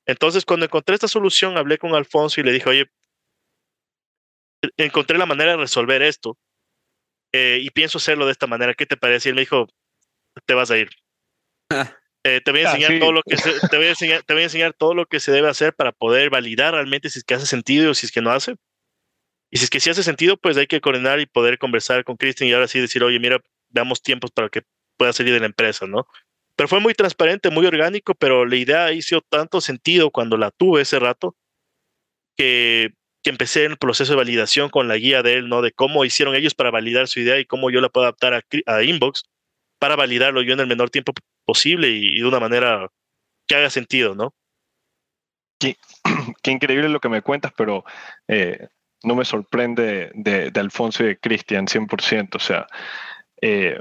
[0.06, 2.86] Entonces, cuando encontré esta solución, hablé con Alfonso y le dije, oye,
[4.76, 6.38] encontré la manera de resolver esto
[7.32, 8.74] eh, y pienso hacerlo de esta manera.
[8.74, 9.28] ¿Qué te parece?
[9.28, 9.66] Y él me dijo,
[10.46, 10.90] te vas a ir.
[12.24, 13.00] Eh, te voy a Ah, enseñar sí.
[13.00, 15.18] todo lo que se, te voy a enseñar, te voy a enseñar todo lo que
[15.18, 18.12] se debe hacer para poder validar realmente si es que hace sentido o si es
[18.12, 18.54] que no hace.
[19.50, 22.16] Y si es que sí hace sentido, pues hay que coordinar y poder conversar con
[22.16, 23.40] Christian y ahora sí decir, oye, mira,
[23.70, 24.62] veamos tiempos para que
[24.96, 26.06] pueda salir de la empresa, ¿no?
[26.54, 30.82] Pero fue muy transparente, muy orgánico, pero la idea hizo tanto sentido cuando la tuve
[30.82, 31.36] ese rato
[32.36, 35.62] que, que empecé el proceso de validación con la guía de él, ¿no?
[35.62, 38.34] De cómo hicieron ellos para validar su idea y cómo yo la puedo adaptar
[38.66, 39.24] a, Inbox
[39.78, 41.12] para validarlo yo en el menor tiempo
[41.44, 42.88] posible y, de una manera
[43.46, 44.34] que haga sentido, ¿no?
[46.42, 47.84] Qué increíble lo que me cuentas, pero
[48.26, 48.68] eh,
[49.04, 52.34] no me sorprende de, Alfonso y de Cristian 100%.
[52.34, 52.66] O sea,
[53.40, 53.80] eh,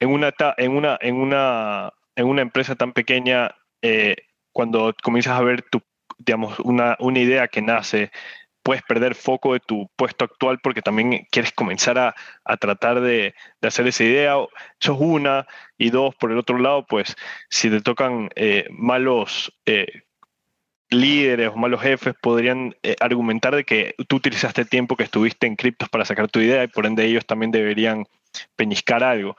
[0.00, 4.16] en, una, en, una, en, una, en una empresa tan pequeña, eh,
[4.52, 5.82] cuando comienzas a ver tu,
[6.18, 8.10] digamos, una, una idea que nace,
[8.68, 13.34] puedes perder foco de tu puesto actual porque también quieres comenzar a, a tratar de,
[13.62, 14.34] de hacer esa idea.
[14.78, 15.46] Eso es una.
[15.78, 17.16] Y dos, por el otro lado, pues
[17.48, 20.02] si te tocan eh, malos eh,
[20.90, 25.46] líderes o malos jefes, podrían eh, argumentar de que tú utilizaste el tiempo que estuviste
[25.46, 28.04] en criptos para sacar tu idea y por ende ellos también deberían
[28.54, 29.34] peñiscar algo.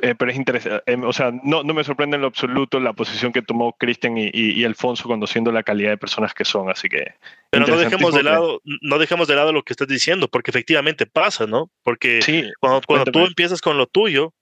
[0.00, 2.94] Eh, pero es interesante, eh, o sea, no, no me sorprende en lo absoluto la
[2.94, 6.70] posición que tomó Cristian y, y- y Alfonso conociendo la calidad de personas que son,
[6.70, 7.14] así que...
[7.50, 11.04] Pero no dejemos de lado, no dejemos de lado lo que estás diciendo, porque efectivamente
[11.06, 11.70] pasa, ¿no?
[11.82, 14.32] Porque que- Sí, cuando, cuando tú empiezas con lo tuyo,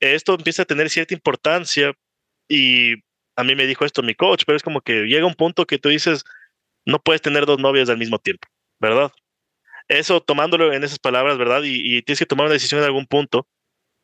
[0.00, 1.92] esto empieza a tener cierta importancia
[2.48, 2.94] y
[3.36, 5.78] a mí me dijo esto mi coach, pero es como que llega un punto que
[5.78, 6.24] tú dices,
[6.84, 8.46] no puedes tener dos novias al mismo tiempo,
[8.78, 9.10] ¿verdad?
[9.88, 11.62] Eso tomándolo en esas palabras, ¿verdad?
[11.64, 13.46] Y, y tienes que tomar una decisión en algún punto.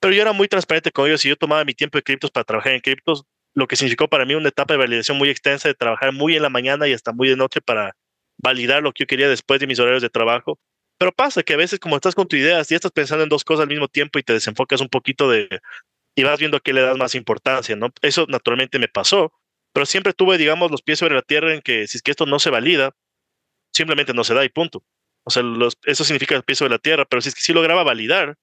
[0.03, 2.43] Pero yo era muy transparente con ellos y yo tomaba mi tiempo de criptos para
[2.43, 5.75] trabajar en criptos, lo que significó para mí una etapa de validación muy extensa, de
[5.75, 7.97] trabajar muy en la mañana y hasta muy de noche para
[8.37, 10.59] validar lo que yo quería después de mis horarios de trabajo.
[10.99, 13.45] Pero pasa que a veces como estás con tu idea, si estás pensando en dos
[13.45, 15.49] cosas al mismo tiempo y te desenfocas un poquito de
[16.17, 17.93] y vas viendo a qué le das más importancia, ¿no?
[18.03, 19.33] Eso naturalmente me pasó,
[19.73, 22.27] pero siempre tuve, digamos, los pies sobre la tierra en que si es que esto
[22.27, 22.91] no se valida,
[23.73, 24.83] simplemente no se da y punto.
[25.23, 25.45] O sea,
[25.85, 28.37] eso significa el pie sobre la tierra, pero si es que sí lograba validar,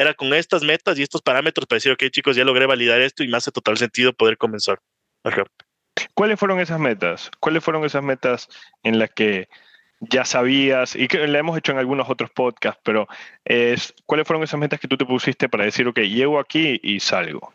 [0.00, 3.22] era con estas metas y estos parámetros para decir, ok, chicos, ya logré validar esto
[3.22, 4.80] y me hace total sentido poder comenzar.
[5.24, 5.44] Ajá.
[6.14, 7.30] ¿Cuáles fueron esas metas?
[7.40, 8.48] ¿Cuáles fueron esas metas
[8.82, 9.48] en las que
[10.00, 13.06] ya sabías, y que la hemos hecho en algunos otros podcasts, pero
[13.44, 17.00] es, ¿cuáles fueron esas metas que tú te pusiste para decir, ok, llego aquí y
[17.00, 17.52] salgo?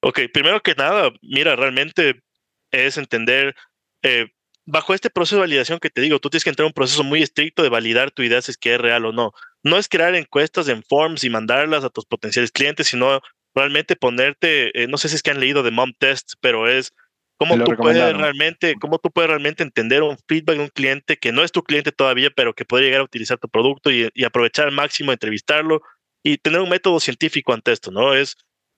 [0.00, 2.22] Ok, primero que nada, mira, realmente
[2.70, 3.56] es entender,
[4.02, 4.28] eh,
[4.66, 7.04] bajo este proceso de validación que te digo, tú tienes que entrar en un proceso
[7.04, 9.32] muy estricto de validar tu idea si es que es real o no.
[9.62, 13.20] No es crear encuestas en forms y mandarlas a tus potenciales clientes, sino
[13.54, 16.92] realmente ponerte, eh, no sé si es que han leído de Mom Test, pero es
[17.36, 21.32] cómo tú puedes realmente, cómo tú puedes realmente entender un feedback de un cliente que
[21.32, 24.24] no es tu cliente todavía, pero que puede llegar a utilizar tu producto y, y
[24.24, 25.82] aprovechar al máximo, entrevistarlo
[26.22, 28.14] y tener un método científico ante esto, ¿no?
[28.14, 28.36] Es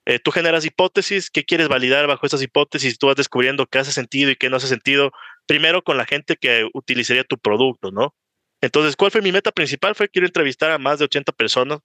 [0.08, 2.96] eh, tú generas hipótesis, ¿qué quieres validar bajo estas hipótesis?
[2.96, 5.10] Tú vas descubriendo qué hace sentido y qué no hace sentido,
[5.46, 8.14] primero con la gente que utilizaría tu producto, ¿no?
[8.60, 9.94] Entonces, ¿cuál fue mi meta principal?
[9.94, 11.80] Fue quiero entrevistar a más de 80 personas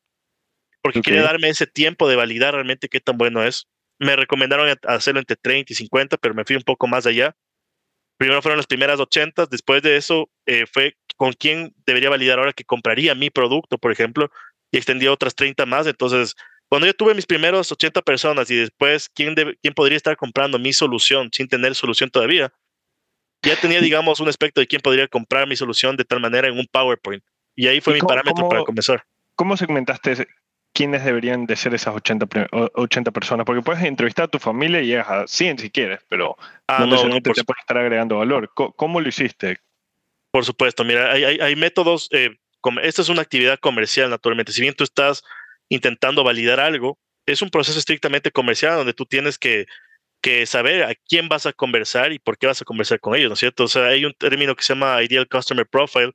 [0.82, 1.06] porque Ok.
[1.06, 3.68] quería darme ese tiempo de validar realmente qué tan bueno es.
[4.00, 7.36] Me recomendaron hacerlo entre 30 y 50, pero me fui un poco más allá.
[8.18, 12.54] Primero fueron las primeras 80, después de eso eh, fue con quién debería validar ahora
[12.54, 14.32] que compraría mi producto, por ejemplo,
[14.72, 15.86] y extendí otras 30 más.
[15.88, 16.36] Entonces,
[16.68, 20.74] cuando yo tuve mis primeros 80 personas y después quién, quién podría estar comprando mi
[20.74, 22.54] solución sin tener solución todavía,
[23.44, 26.58] ya tenía, digamos, un aspecto de quién podría comprar mi solución de tal manera en
[26.58, 27.24] un PowerPoint.
[27.56, 29.06] Y ahí fue mi parámetro para comenzar.
[29.36, 30.28] ¿Cómo segmentaste
[30.74, 32.28] quiénes deberían de ser esas 80,
[32.74, 33.46] 80 personas?
[33.46, 37.04] Porque puedes entrevistar a tu familia y llegas a 100 si quieres, pero ah, no,
[37.08, 38.52] no, te puedes estar agregando valor.
[38.54, 39.60] ¿Cómo, lo hiciste?
[40.32, 42.38] Por supuesto, mira, hay, hay, métodos, eh,
[42.84, 44.52] esta es una actividad comercial naturalmente.
[44.52, 45.24] Si bien tú estás
[45.68, 49.66] intentando validar algo, es un proceso estrictamente comercial donde tú tienes que,
[50.22, 53.30] que saber a quién vas a conversar y por qué vas a conversar con ellos,
[53.30, 53.66] ¿no es cierto?
[53.66, 56.14] O sea, hay un término que se llama Ideal Customer Profile,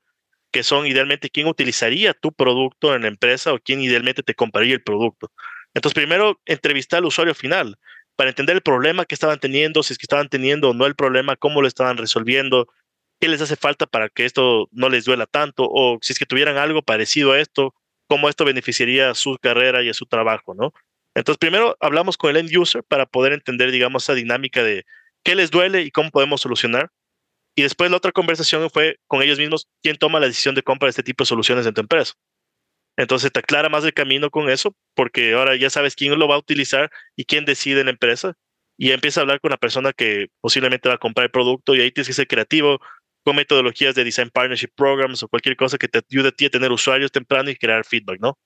[0.53, 4.75] que son idealmente quién utilizaría tu producto en la empresa o quién idealmente te compraría
[4.75, 5.31] el producto.
[5.75, 7.77] Entonces, primero, entrevistar al usuario final
[8.17, 10.95] para entender el problema que estaban teniendo, si es que estaban teniendo o no el
[10.95, 12.69] problema, cómo lo estaban resolviendo,
[13.21, 16.27] qué les hace falta para que esto no les duela tanto, o si es que
[16.27, 17.75] tuvieran algo parecido a esto,
[18.09, 20.73] cómo esto beneficiaría a su carrera y a su trabajo, ¿no?
[21.17, 24.85] Entonces, primero hablamos con el end user para poder entender, digamos, esa dinámica de
[25.25, 26.91] qué les duele y cómo podemos solucionar.
[27.57, 30.89] Y después la otra conversación fue con ellos mismos quién toma la decisión de compra
[30.89, 32.13] de este tipo de soluciones en tu empresa.
[32.99, 36.35] Entonces te aclara más el camino con eso, porque ahora ya sabes quién lo va
[36.35, 38.35] a utilizar y quién decide en la empresa.
[38.77, 41.81] Y empieza a hablar con la persona que posiblemente va a comprar el producto y
[41.81, 42.79] ahí tienes que ser creativo
[43.25, 46.51] con metodologías de Design Partnership Programs o cualquier cosa que te ayude a ti a
[46.51, 48.39] tener usuarios temprano y crear feedback, ¿no?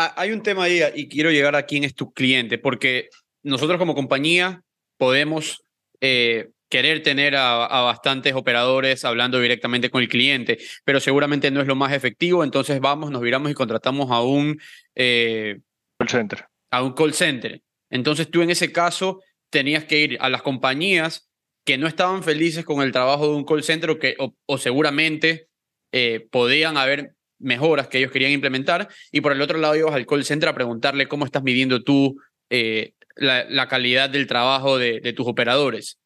[0.00, 3.08] Ah, hay un tema ahí y quiero llegar a quién es tu cliente, porque
[3.42, 4.62] nosotros como compañía
[4.96, 5.64] podemos
[6.00, 11.66] eh, querer tener a, bastantes operadores hablando directamente con el cliente, pero seguramente no es
[11.66, 14.60] lo más efectivo, entonces vamos, nos viramos y contratamos a un...
[14.94, 15.58] Eh,
[15.98, 16.46] call center.
[16.70, 17.60] A un call center.
[17.90, 21.28] Entonces tú en ese caso tenías que ir a las compañías
[21.66, 25.48] que no estaban felices con el trabajo de un call center o, que, o, seguramente
[25.90, 30.06] eh, podían haber mejoras que ellos querían implementar y por el otro lado ibas al
[30.06, 32.16] call center a preguntarle cómo estás midiendo tú
[32.50, 35.98] eh, la, calidad del trabajo de, tus operadores.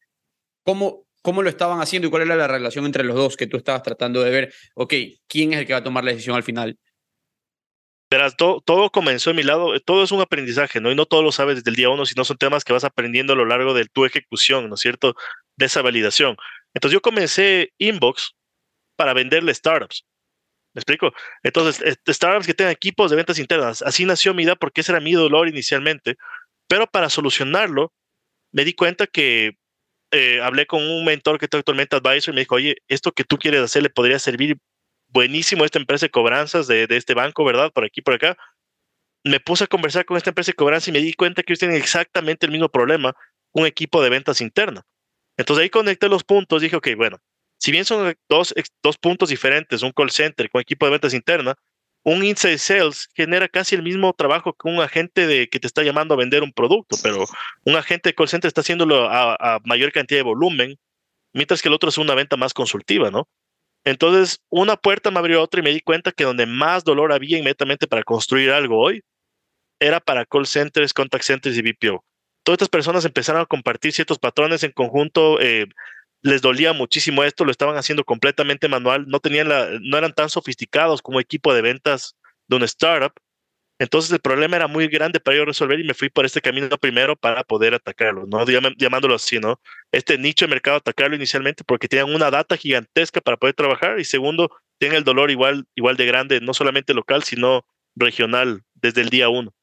[0.63, 3.57] ¿Cómo, ¿Cómo lo estaban haciendo y cuál era la relación entre los dos que tú
[3.57, 4.53] estabas tratando de ver?
[4.75, 4.93] Ok,
[5.27, 6.77] ¿quién es el que va a tomar la decisión al final?
[8.09, 10.91] Verás, todo, todo comenzó en mi lado, todo es un aprendizaje, ¿no?
[10.91, 13.33] Y no todo lo sabes desde el día uno, sino son temas que vas aprendiendo
[13.33, 15.15] a lo largo de tu ejecución, ¿no es cierto?
[15.55, 16.35] De esa validación.
[16.75, 18.35] Entonces yo comencé Inbox
[18.95, 20.05] para venderle startups.
[20.73, 21.13] ¿Me explico?
[21.43, 23.81] Entonces, startups que tengan equipos de ventas internas.
[23.83, 26.15] Así nació mi idea porque ese era mi dolor inicialmente.
[26.67, 27.93] Pero para solucionarlo,
[28.51, 29.57] me di cuenta que
[30.11, 33.23] eh, hablé con un mentor que está actualmente advisor y me dijo, oye, esto que
[33.23, 34.57] tú quieres hacer le podría servir
[35.07, 37.71] buenísimo a esta empresa de cobranzas de, este banco, ¿verdad?
[37.71, 38.37] Por aquí, por acá.
[39.23, 41.59] Me puse a conversar con esta empresa de cobranzas y me di cuenta que ellos
[41.59, 43.15] tienen exactamente el mismo problema,
[43.53, 44.83] un equipo de ventas interna.
[45.37, 47.19] Entonces ahí conecté los puntos, dije, ok, bueno,
[47.63, 51.55] si bien son dos, dos puntos diferentes, un call center con equipo de ventas interna,
[52.03, 55.81] un inside sales genera casi el mismo trabajo que un agente de, que te está
[55.81, 57.23] llamando a vender un producto, pero
[57.63, 60.77] un agente de call center está haciéndolo a, mayor cantidad de volumen,
[61.31, 63.29] mientras que el otro es una venta más consultiva, ¿no?
[63.85, 67.37] Entonces, una puerta me abrió otra y me di cuenta que donde más dolor había
[67.37, 69.03] inmediatamente para construir algo hoy
[69.79, 72.03] era para call centers, contact centers y BPO.
[72.43, 75.67] Todas estas personas empezaron a compartir ciertos patrones en conjunto, eh,
[76.23, 80.29] les dolía muchísimo esto, lo estaban haciendo completamente manual, no, tenían la, no eran tan
[80.29, 82.15] sofisticados como equipo de ventas
[82.47, 83.13] de una startup.
[83.77, 86.69] Entonces el problema era muy grande para yo resolver y me fui por este camino
[86.77, 88.45] primero para poder atacarlo, ¿no?
[88.77, 89.59] llamándolo así, ¿no?
[89.91, 94.05] Este nicho de mercado atacarlo inicialmente porque tenían una data gigantesca para poder trabajar y
[94.05, 99.09] segundo, tienen el dolor igual, igual de grande, no solamente local, sino regional desde el
[99.09, 99.53] día uno.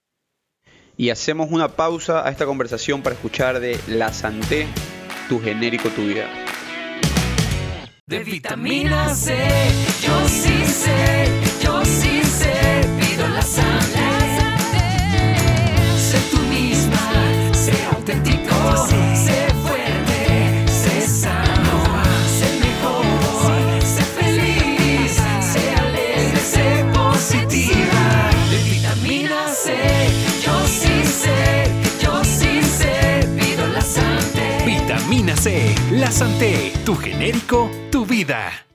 [0.98, 4.66] Y hacemos una pausa a esta conversación para escuchar de La Santé,
[5.30, 6.28] tu genérico, tu vida
[8.10, 9.36] de vitamina C.
[10.02, 11.28] Yo sí sé,
[11.62, 14.10] yo sí sé, pido la sangre.
[15.96, 21.78] Sé tú misma, sé auténtico, sé fuerte, sé sano,
[22.36, 28.30] sé mejor, sé feliz, sé alegre, sé positiva.
[28.50, 29.76] De vitamina C,
[30.44, 31.70] yo sí sé,
[32.02, 34.64] yo sí sé, pido la sangre.
[34.66, 37.70] Vitamina C, la Santé, tu genérico
[38.24, 38.66] vida.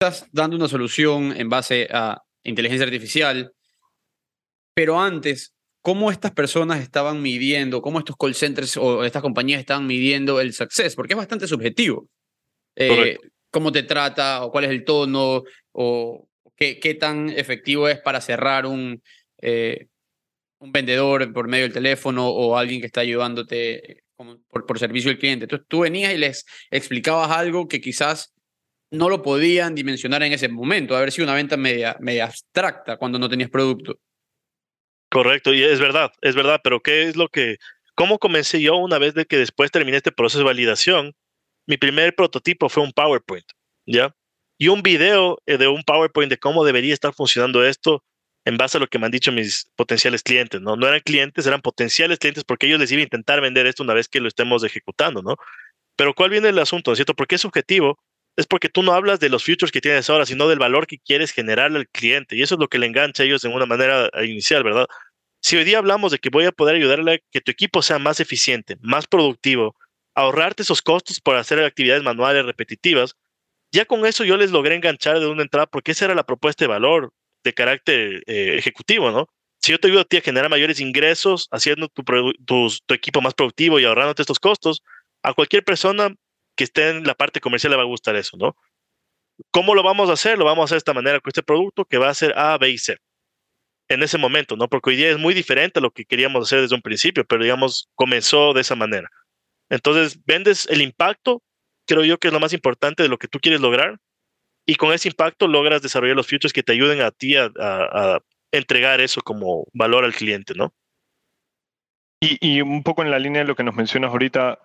[0.00, 3.52] Estás dando una solución en base a inteligencia artificial,
[4.74, 9.86] pero antes, ¿cómo estas personas estaban midiendo, cómo estos call centers o estas compañías estaban
[9.86, 10.94] midiendo el success?
[10.94, 12.08] Porque es bastante subjetivo.
[12.76, 13.18] Eh,
[13.50, 15.42] ¿Cómo te trata o cuál es el tono
[15.72, 19.02] o qué, qué tan efectivo es para cerrar un,
[19.42, 19.88] eh,
[20.60, 25.10] un vendedor por medio del teléfono o alguien que está ayudándote como por, por servicio
[25.10, 25.44] al cliente.
[25.44, 28.33] Entonces tú venías y les explicabas algo que quizás
[28.94, 33.18] no lo podían dimensionar en ese momento, haber sido una venta media, media abstracta cuando
[33.18, 33.98] no tenías producto.
[35.10, 37.58] Correcto, y es verdad, es verdad, pero ¿qué es lo que,
[37.94, 41.14] cómo comencé yo una vez de que después terminé este proceso de validación?
[41.66, 43.46] Mi primer prototipo fue un PowerPoint,
[43.86, 44.14] ¿ya?
[44.58, 48.04] Y un video eh, de un PowerPoint de cómo debería estar funcionando esto
[48.44, 50.76] en base a lo que me han dicho mis potenciales clientes, ¿no?
[50.76, 53.94] No eran clientes, eran potenciales clientes porque ellos les iban a intentar vender esto una
[53.94, 55.36] vez que lo estemos ejecutando, ¿no?
[55.96, 57.14] Pero ¿cuál viene el asunto, ¿no es cierto?
[57.14, 57.98] Porque es subjetivo,
[58.36, 60.98] es porque tú no hablas de los futures que tienes ahora, sino del valor que
[60.98, 62.36] quieres generarle al cliente.
[62.36, 64.86] Y eso es lo que le engancha a ellos en una manera inicial, ¿verdad?
[65.40, 67.98] Si hoy día hablamos de que voy a poder ayudarle a que tu equipo sea
[67.98, 69.76] más eficiente, más productivo,
[70.14, 73.16] ahorrarte esos costos por hacer actividades manuales repetitivas,
[73.72, 76.64] ya con eso yo les logré enganchar de una entrada porque esa era la propuesta
[76.64, 77.12] de valor
[77.44, 79.28] de carácter eh, ejecutivo, ¿no?
[79.60, 83.34] Si yo te ayudo a ti a generar mayores ingresos, haciendo tu, tu equipo más
[83.34, 84.82] productivo y ahorrándote estos costos,
[85.22, 86.14] a cualquier persona
[86.56, 88.56] que esté en la parte comercial le va a gustar eso, ¿no?
[89.50, 90.38] ¿Cómo lo vamos a hacer?
[90.38, 92.56] Lo vamos a hacer de esta manera con este producto que va a ser A,
[92.58, 92.96] B y C.
[93.88, 94.68] En ese momento, ¿no?
[94.68, 97.42] Porque hoy día es muy diferente a lo que queríamos hacer desde un principio, pero
[97.42, 99.10] digamos, comenzó de esa manera.
[99.68, 101.42] Entonces, vendes el impacto,
[101.86, 103.98] creo yo que es lo más importante de lo que tú quieres lograr,
[104.66, 107.50] y con ese impacto logras desarrollar los futures que te ayuden a ti a
[108.50, 110.72] entregar eso como valor al cliente, ¿no?
[112.20, 114.58] Y, y, un poco en la línea de lo que nos mencionas ahorita,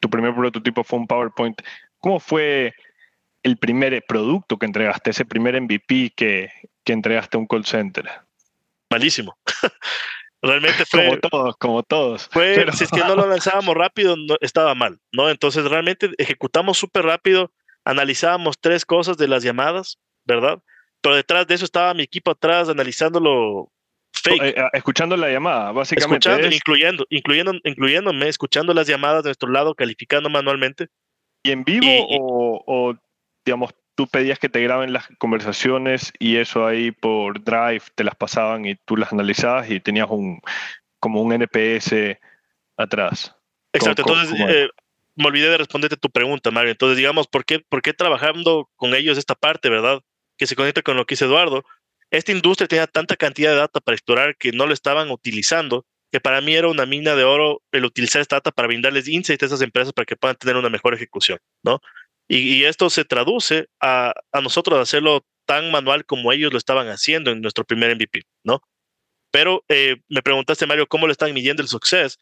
[0.00, 1.60] tu primer prototipo fue un PowerPoint.
[1.98, 2.74] ¿Cómo fue
[3.42, 6.50] el primer producto que entregaste, ese primer MVP que,
[6.84, 8.08] que entregaste a un call center?
[8.90, 9.36] Malísimo.
[10.42, 11.06] realmente fue.
[11.06, 12.28] Como todos, como todos.
[12.30, 12.72] Fue, Pero...
[12.72, 15.28] Si es que no lo lanzábamos rápido, no, estaba mal, ¿no?
[15.30, 17.52] Entonces realmente ejecutamos súper rápido,
[17.84, 20.62] analizábamos tres cosas de las llamadas, ¿verdad?
[21.00, 23.70] Pero detrás de eso estaba mi equipo atrás analizándolo
[24.28, 24.42] fake.
[24.42, 26.28] Eh, escuchando la llamada, básicamente.
[26.28, 26.54] Escuchando, es...
[26.54, 30.88] incluyendo, incluyendo, incluyéndome, escuchando las llamadas de nuestro lado, calificando manualmente.
[31.42, 32.94] ¿Y en vivo y, o, o,
[33.44, 38.14] digamos, tú pedías que te graben las conversaciones y eso ahí por Drive te las
[38.14, 40.40] pasaban y tú las analizabas y tenías un
[41.00, 42.18] como un NPS
[42.76, 43.34] atrás?
[43.72, 44.68] Exacto, ¿Cómo, entonces eh,
[45.16, 46.70] me olvidé de responderte tu pregunta, Mario.
[46.70, 50.00] Entonces, digamos, ¿por qué, ¿por qué trabajando con ellos esta parte, verdad?
[50.36, 51.64] Que se conecta con lo que dice Eduardo
[52.10, 56.20] esta industria tenía tanta cantidad de data para explorar que no lo estaban utilizando, que
[56.20, 59.46] para mí era una mina de oro el utilizar esta data para brindarles insights a
[59.46, 61.80] esas empresas para que puedan tener una mejor ejecución, ¿no?
[62.30, 67.30] Y, esto se traduce a, a, nosotros hacerlo tan manual como ellos lo estaban haciendo
[67.30, 68.60] en nuestro primer MVP, ¿no?
[69.30, 72.18] Pero eh, me preguntaste, Mario, ¿cómo lo están midiendo el success?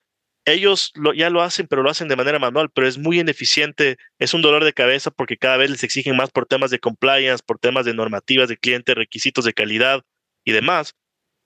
[0.48, 3.96] Ellos lo, ya lo hacen, pero lo hacen de manera manual, pero es muy ineficiente,
[4.20, 7.42] es un dolor de cabeza porque cada vez les exigen más por temas de compliance,
[7.44, 10.04] por temas de normativas de cliente, requisitos de calidad
[10.44, 10.94] y demás.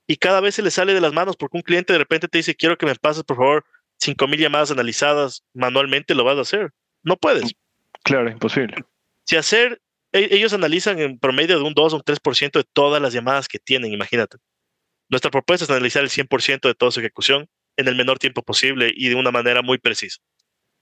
[0.07, 2.39] Y cada vez se les sale de las manos porque un cliente de repente te
[2.39, 3.65] dice, quiero que me pases, por favor,
[4.05, 6.71] 5.000 llamadas analizadas manualmente, lo vas a hacer.
[7.03, 7.55] No puedes.
[8.03, 8.85] Claro, imposible.
[9.25, 9.81] Si hacer,
[10.13, 13.59] ellos analizan en promedio de un 2 o un 3% de todas las llamadas que
[13.59, 14.37] tienen, imagínate.
[15.09, 17.49] Nuestra propuesta es analizar el 100% de toda su ejecución
[17.81, 20.21] en el menor tiempo posible y de una manera muy precisa.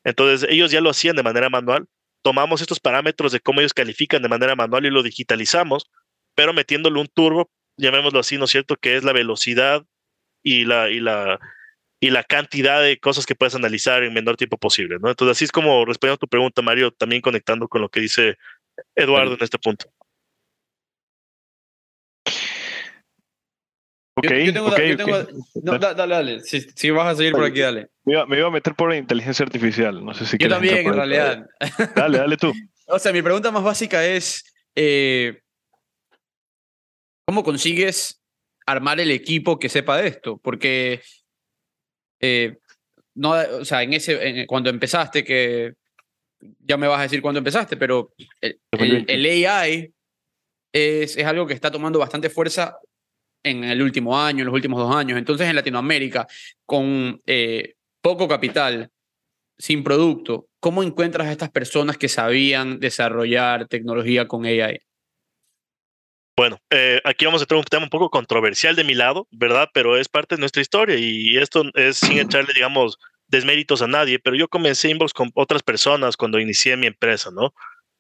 [0.05, 1.87] Entonces, ellos ya lo hacían de manera manual.
[2.23, 5.91] Tomamos estos parámetros de cómo ellos califican de manera manual y lo digitalizamos,
[6.35, 9.85] pero metiéndole un turbo, llamémoslo así, ¿no es cierto?, que es la velocidad
[10.43, 11.39] y la, y la,
[12.01, 15.09] y la cantidad de cosas que puedes analizar en menor tiempo posible, ¿no?
[15.09, 18.37] Entonces, así es como respondiendo a tu pregunta, Mario, también conectando con lo que dice
[18.95, 19.87] Eduardo en este punto.
[24.23, 25.35] Yo tengo, okay, yo tengo, okay.
[25.63, 26.41] No, dale, dale.
[26.41, 27.89] Si, si, vas a seguir por aquí, dale.
[28.05, 30.05] Me iba, me iba, a meter por la inteligencia artificial.
[30.05, 31.47] No sé si Yo también, en realidad.
[31.95, 32.53] Dale, dale tú.
[32.87, 34.45] o sea, mi pregunta más básica es:
[34.75, 35.41] eh,
[37.27, 38.23] ¿cómo consigues
[38.67, 40.39] armar el equipo que sepa de esto?
[40.39, 41.03] Porque,
[42.21, 42.59] eh,
[43.15, 45.75] no, o sea, en ese, en, cuando empezaste, que
[46.61, 49.93] ya me vas a decir cuándo empezaste, pero el, el, el AI
[50.73, 52.79] es, es algo que está tomando bastante fuerza
[53.43, 55.19] en el último año, en los últimos dos años.
[55.19, 56.27] Entonces, en Latinoamérica,
[56.67, 58.91] con eh, poco capital,
[59.59, 64.79] sin producto, ¿cómo encuentras a estas personas que sabían desarrollar tecnología con AI?
[66.37, 69.69] Bueno, eh, aquí vamos a tener un tema un poco controversial de mi lado, ¿verdad?
[69.75, 74.21] Pero es parte de nuestra historia y esto es sin echarle, digamos, desméritos a nadie,
[74.21, 77.53] pero yo comencé Inbox con otras personas cuando inicié mi empresa, ¿no?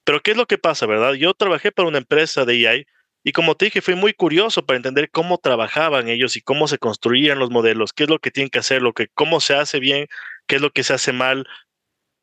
[0.04, 1.14] Pero ¿qué es lo que pasa, verdad?
[1.14, 2.86] Yo trabajé para una empresa de AI
[3.28, 6.78] y como te dije, fui muy curioso para entender cómo trabajaban ellos y cómo se
[6.78, 9.80] construían los modelos, qué es lo que tienen que hacer, lo que, cómo se hace
[9.80, 10.06] bien,
[10.46, 11.46] qué es lo que se hace mal,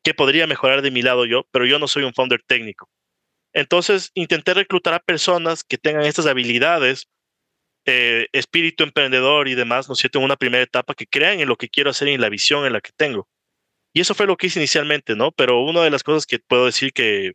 [0.02, 2.90] qué podría mejorar de mi lado yo, pero yo no soy un founder técnico.
[3.52, 7.06] Entonces, intenté reclutar a personas que tengan estas habilidades,
[7.84, 11.46] eh, espíritu emprendedor y demás, ¿no es cierto?, en una primera etapa, que crean en
[11.46, 13.28] lo que quiero hacer y en la visión en la que tengo.
[13.92, 15.30] Y eso fue lo que hice inicialmente, ¿no?
[15.30, 17.34] Pero una de las cosas que puedo decir que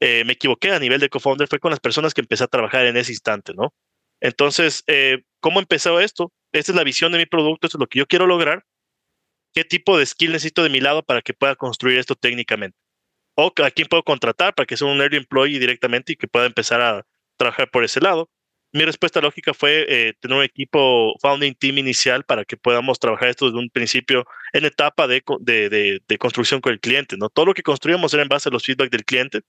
[0.00, 2.86] eh, me equivoqué a nivel de co-founder fue con las personas que empecé a trabajar
[2.86, 3.72] en ese instante, ¿no?
[4.20, 6.32] Entonces, eh, ¿cómo empezó esto?
[6.52, 8.64] Esta es la visión de mi producto, esto es lo que yo quiero lograr.
[9.54, 12.76] ¿Qué tipo de skill necesito de mi lado para que pueda construir esto técnicamente?
[13.34, 16.46] O a quién puedo contratar para que sea un early employee directamente y que pueda
[16.46, 18.30] empezar a trabajar por ese lado.
[18.72, 23.28] Mi respuesta lógica fue eh, tener un equipo founding team inicial para que podamos trabajar
[23.28, 25.22] esto desde un principio en etapa de,
[26.18, 27.16] construcción con el cliente.
[27.16, 27.28] ¿no?
[27.28, 29.42] Todo lo que construíamos era en base a los feedback del cliente,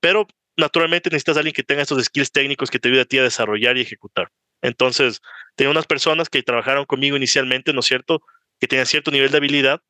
[0.00, 0.26] pero
[0.56, 3.22] naturalmente necesitas a alguien que tenga estos skills técnicos que te ayude a ti a
[3.22, 4.30] desarrollar y ejecutar.
[4.62, 5.20] Entonces,
[5.56, 8.22] tenía unas personas que trabajaron conmigo inicialmente, ¿no es cierto?
[8.58, 9.80] Que tenían cierto nivel de habilidad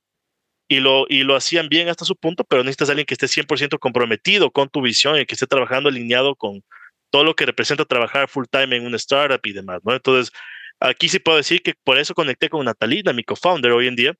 [0.69, 3.27] y lo, y lo hacían bien hasta su punto, pero necesitas a alguien que esté
[3.27, 6.63] 100% comprometido con tu visión y que esté trabajando alineado con
[7.11, 9.95] todo lo que representa trabajar full time en una startup y demás, ¿no?
[9.95, 10.33] Entonces,
[10.79, 14.15] aquí sí puedo decir que por eso conecté con Natalina, mi co-founder hoy en día,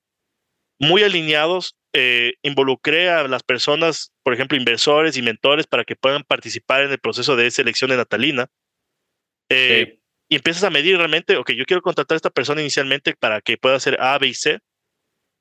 [0.77, 6.23] muy alineados, eh, involucré a las personas, por ejemplo, inversores y mentores para que puedan
[6.23, 8.47] participar en el proceso de selección de Natalina.
[9.49, 13.41] Eh, y empiezas a medir realmente, ok, yo quiero contratar a esta persona inicialmente para
[13.41, 14.59] que pueda hacer A, B y C,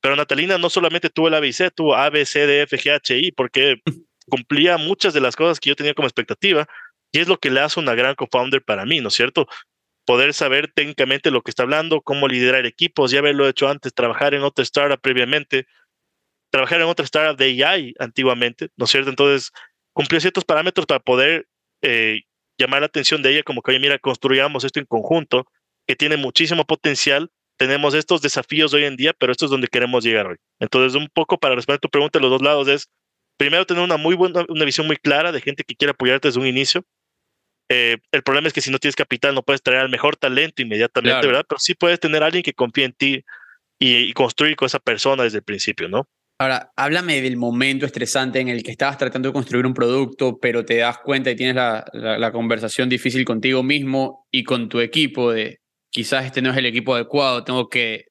[0.01, 2.63] pero Natalina no solamente tuvo el A, B y C, tuvo A, B, C, D,
[2.63, 3.77] F, G, H, I, porque
[4.29, 6.67] cumplía muchas de las cosas que yo tenía como expectativa,
[7.13, 9.47] y es lo que le hace una gran co-founder para mí, ¿no es cierto?
[10.05, 14.35] Poder saber técnicamente lo que está hablando, cómo liderar equipos, ya haberlo hecho antes, trabajar
[14.35, 15.67] en otra startup previamente,
[16.51, 19.11] trabajar en otra startup de AI antiguamente, ¿no es cierto?
[19.11, 19.53] Entonces,
[19.93, 21.47] cumplió ciertos parámetros para poder
[21.83, 22.23] eh,
[22.59, 25.47] llamar la atención de ella como que, oye, mira, construyamos esto en conjunto,
[25.87, 30.05] que tiene muchísimo potencial, tenemos estos desafíos hoy en día, pero esto es donde queremos
[30.05, 30.37] llegar hoy.
[30.61, 32.89] Entonces, un poco para responder tu pregunta de los dos lados es,
[33.37, 36.41] primero, tener una muy buena, una visión muy clara de gente que quiere apoyarte desde
[36.41, 36.85] un inicio.
[37.71, 40.61] Eh, el problema es que si no tienes capital, no puedes traer al mejor talento
[40.61, 41.45] inmediatamente, ¿verdad?
[41.49, 43.25] Pero sí puedes tener a alguien que confíe en ti
[43.79, 46.09] y, y construir con esa persona desde el principio, ¿no?
[46.41, 50.65] Ahora, háblame del momento estresante en el que estabas tratando de construir un producto, pero
[50.65, 55.33] te das cuenta y tienes la, la, conversación difícil contigo mismo y con tu equipo
[55.33, 55.61] de
[55.91, 58.07] quizás este no es el equipo adecuado, tengo que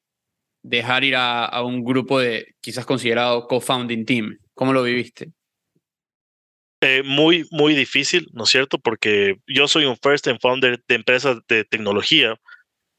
[0.62, 4.38] dejar ir a, a un grupo de quizás considerado co-founding team.
[4.54, 5.32] ¿Cómo lo viviste?
[6.82, 8.78] Eh, muy, muy difícil, ¿no es cierto?
[8.78, 12.36] Porque yo soy un first and founder de empresas de tecnología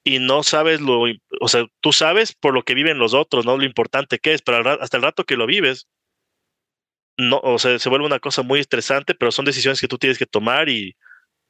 [0.03, 1.03] y no sabes lo,
[1.39, 4.41] o sea, tú sabes por lo que viven los otros, no lo importante que es,
[4.41, 5.87] pero hasta el rato que lo vives,
[7.17, 10.17] no, o sea, se vuelve una cosa muy estresante, pero son decisiones que tú tienes
[10.17, 10.95] que tomar y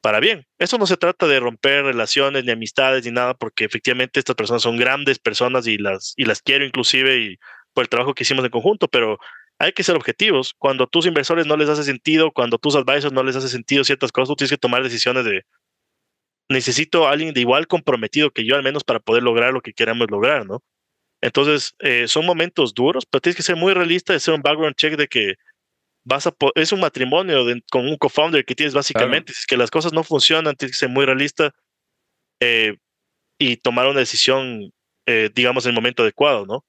[0.02, 0.46] para bien.
[0.58, 4.62] Eso no se trata de romper relaciones ni amistades ni nada, porque efectivamente estas personas
[4.62, 7.38] son grandes personas y las, y las quiero inclusive y
[7.72, 9.18] por el trabajo que hicimos en conjunto, pero
[9.58, 10.54] hay que ser objetivos.
[10.58, 13.48] Cuando a tus inversores no les hace sentido, cuando a tus advisors no les hace
[13.48, 15.44] sentido ciertas cosas, tú tienes que tomar decisiones de,
[16.52, 19.72] necesito a alguien de igual comprometido que yo, al menos para poder lograr lo que
[19.72, 20.62] queramos lograr, ¿no?
[21.20, 24.96] Entonces, eh, son momentos duros, pero tienes que ser muy realista, hacer un background check
[24.96, 25.34] de que
[26.04, 29.70] vas a es un matrimonio con un co-founder que tienes básicamente, si es que las
[29.70, 31.54] cosas no funcionan, tienes que ser muy realista
[32.40, 32.76] eh,
[33.38, 34.72] y tomar una decisión,
[35.06, 36.64] eh, digamos, en el momento adecuado, ¿no?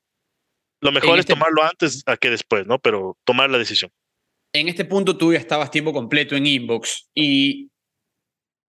[0.82, 2.78] Lo mejor es este tomarlo antes a que después, ¿no?
[2.78, 3.90] Pero tomar la decisión.
[4.54, 7.72] En este punto tú ya estabas tiempo completo en Inbox y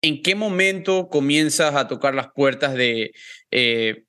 [0.05, 3.11] ¿en qué momento comienzas a tocar las puertas de
[3.51, 4.03] eh,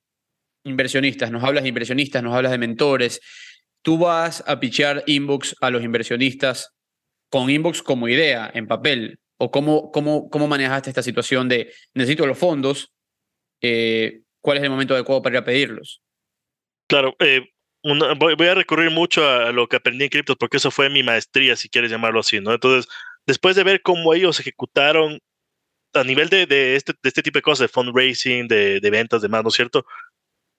[0.63, 1.31] inversionistas?
[1.31, 3.19] Nos hablas de inversionistas, nos hablas de mentores.
[3.81, 6.75] Tú vas a pichear Inbox a los inversionistas
[7.29, 9.19] con Inbox como idea, en papel.
[9.39, 12.93] ¿O cómo, cómo, cómo manejaste esta situación de necesito los fondos?
[13.61, 16.01] Eh, ¿Cuál es el momento adecuado para ir a pedirlos?
[16.87, 17.41] Claro, eh,
[17.83, 21.55] voy, a recurrir mucho a lo que aprendí en criptos porque eso fue mi maestría,
[21.55, 22.53] si quieres llamarlo así, ¿no?
[22.53, 22.87] Entonces,
[23.25, 25.19] después de ver cómo ellos ejecutaron
[25.93, 29.21] a nivel de, de, este, de este tipo de cosas, de fundraising, de, de ventas,
[29.21, 29.85] demás, ¿no es cierto?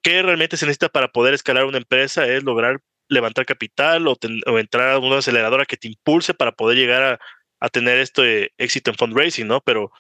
[0.03, 2.27] ¿Qué realmente se necesita para poder escalar una empresa?
[2.27, 4.17] Es lograr levantar capital o,
[4.47, 7.19] o entrar a una aceleradora que te impulse para poder llegar a,
[7.61, 9.61] a tener este éxito en fundraising, ¿no?
[9.63, 9.91] Pero,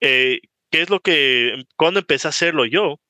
[0.00, 3.00] eh, ¿qué es lo que, cuando empecé a hacerlo yo?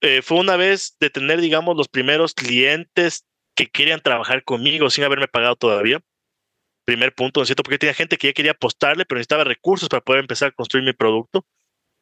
[0.00, 3.26] Eh, fue una vez de tener, digamos, los primeros clientes
[3.56, 6.00] que querían trabajar conmigo sin haberme pagado todavía.
[6.84, 7.62] Primer punto, ¿no es cierto?
[7.62, 10.84] Porque tenía gente que ya quería apostarle, pero necesitaba recursos para poder empezar a construir
[10.84, 11.46] mi producto.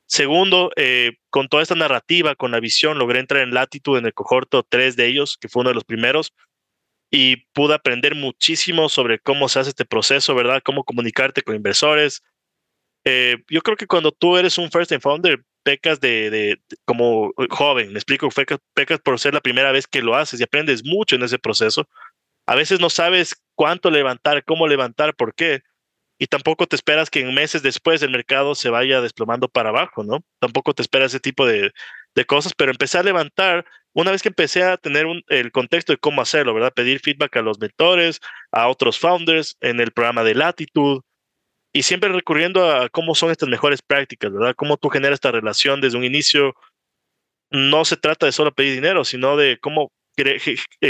[0.07, 4.15] Segundo, eh, con toda esta narrativa, con la visión, logré entrar en Latitude en el
[4.15, 6.35] cohorto 3 de ellos, que fue uno de los primeros,
[7.11, 10.63] y pude aprender muchísimo sobre cómo se hace este proceso, ¿verdad?
[10.65, 12.23] Cómo comunicarte con inversores.
[13.05, 17.93] Eh, yo creo que cuando tú eres un first time founder, pecas de, como joven,
[17.93, 18.29] me explico,
[18.75, 21.89] pecas por ser la primera vez que lo haces y aprendes mucho en ese proceso.
[22.47, 25.63] A veces no sabes cuánto levantar, cómo levantar, por qué.
[26.19, 30.05] Y tampoco te esperas que en meses después el mercado se vaya desplomando para abajo,
[30.05, 30.21] ¿no?
[30.39, 31.73] Tampoco te esperas ese tipo de,
[32.27, 33.65] cosas, pero empecé a levantar
[33.95, 36.73] una vez que empecé a tener el contexto de cómo hacerlo, ¿verdad?
[36.75, 38.21] Pedir feedback a los mentores,
[38.53, 41.01] a otros founders en el programa de Latitude
[41.73, 44.55] y siempre recurriendo a cómo son estas mejores prácticas, ¿verdad?
[44.57, 46.55] Cómo tú generas esta relación desde un inicio.
[47.51, 49.91] No se trata de solo pedir dinero, sino de cómo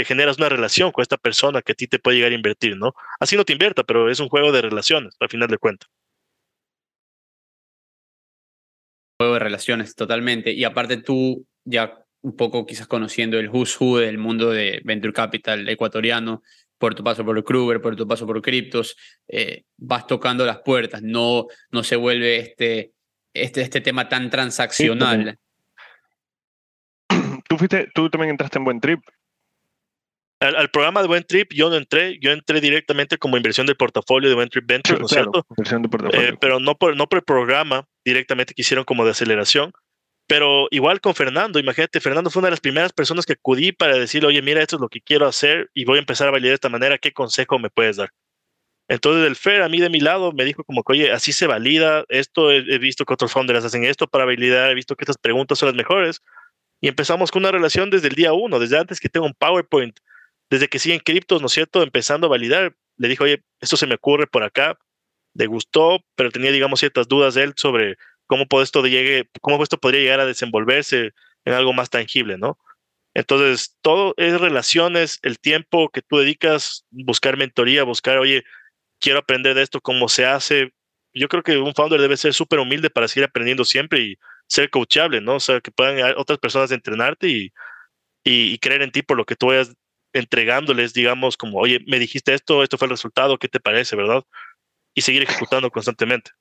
[0.05, 2.93] generas una relación con esta persona que a ti te puede llegar a invertir, ¿no?
[3.19, 5.89] Así no te invierta, pero es un juego de relaciones, al final de cuentas.
[9.17, 10.51] juego de relaciones totalmente.
[10.51, 15.13] Y aparte tú ya un poco quizás conociendo el who's who del mundo de Venture
[15.13, 16.41] Capital ecuatoriano,
[16.77, 18.95] por tu paso por Kruger, por tu paso por Cryptos,
[19.27, 22.93] eh, vas tocando las puertas, no, no se vuelve este,
[23.33, 25.37] este, este tema tan transaccional.
[27.47, 28.99] Tú, fuiste, tú también entraste en Buen Trip.
[30.39, 33.77] Al, al programa de Buen Trip yo no entré, yo entré directamente como inversión del
[33.77, 35.47] portafolio de Buen Trip Ventures, ¿no es Claro, cierto?
[35.51, 36.29] inversión de portafolio.
[36.29, 39.71] Eh, pero no por, no por el programa directamente que hicieron como de aceleración.
[40.25, 43.97] Pero igual con Fernando, imagínate, Fernando fue una de las primeras personas que acudí para
[43.97, 46.51] decirle, oye, mira, esto es lo que quiero hacer y voy a empezar a validar
[46.51, 48.09] de esta manera, ¿qué consejo me puedes dar?
[48.89, 51.47] Entonces el Fer a mí de mi lado me dijo como que, oye, así se
[51.47, 55.03] valida, esto he, he visto que otros founders hacen esto para validar, he visto que
[55.03, 56.21] estas preguntas son las mejores.
[56.83, 59.97] Y empezamos con una relación desde el día uno, desde antes que tengo un PowerPoint,
[60.49, 61.81] desde que siguen criptos, ¿no es cierto?
[61.81, 64.77] Empezando a validar, le dijo, oye, esto se me ocurre por acá,
[65.33, 67.95] le gustó, pero tenía, digamos, ciertas dudas él sobre
[68.27, 71.13] cómo esto llegue, cómo esto podría llegar a desenvolverse
[71.45, 72.59] en algo más tangible, ¿no?
[73.13, 78.43] Entonces, todo es relaciones, el tiempo que tú dedicas, buscar mentoría, buscar, oye,
[78.99, 80.73] quiero aprender de esto, cómo se hace.
[81.13, 84.17] Yo creo que un founder debe ser súper humilde para seguir aprendiendo siempre y
[84.47, 85.35] ser coachable, ¿no?
[85.35, 87.53] O sea, que puedan otras personas entrenarte y,
[88.23, 89.73] y, y creer en ti por lo que tú vayas
[90.13, 94.23] entregándoles, digamos, como, oye, me dijiste esto, esto fue el resultado, ¿qué te parece, verdad?
[94.95, 96.31] Y seguir ejecutando constantemente.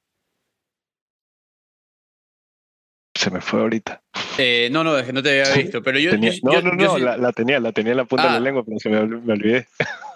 [3.15, 4.03] Se me fue ahorita.
[4.39, 6.11] Eh, no, no, es que no te había visto, pero yo...
[6.11, 8.05] Tenía- yo- no, yo- no, yo no, sí- la, la tenía, la tenía en la
[8.05, 8.33] punta de Ah.
[8.35, 9.67] la lengua, pero se me, ol- me olvidé.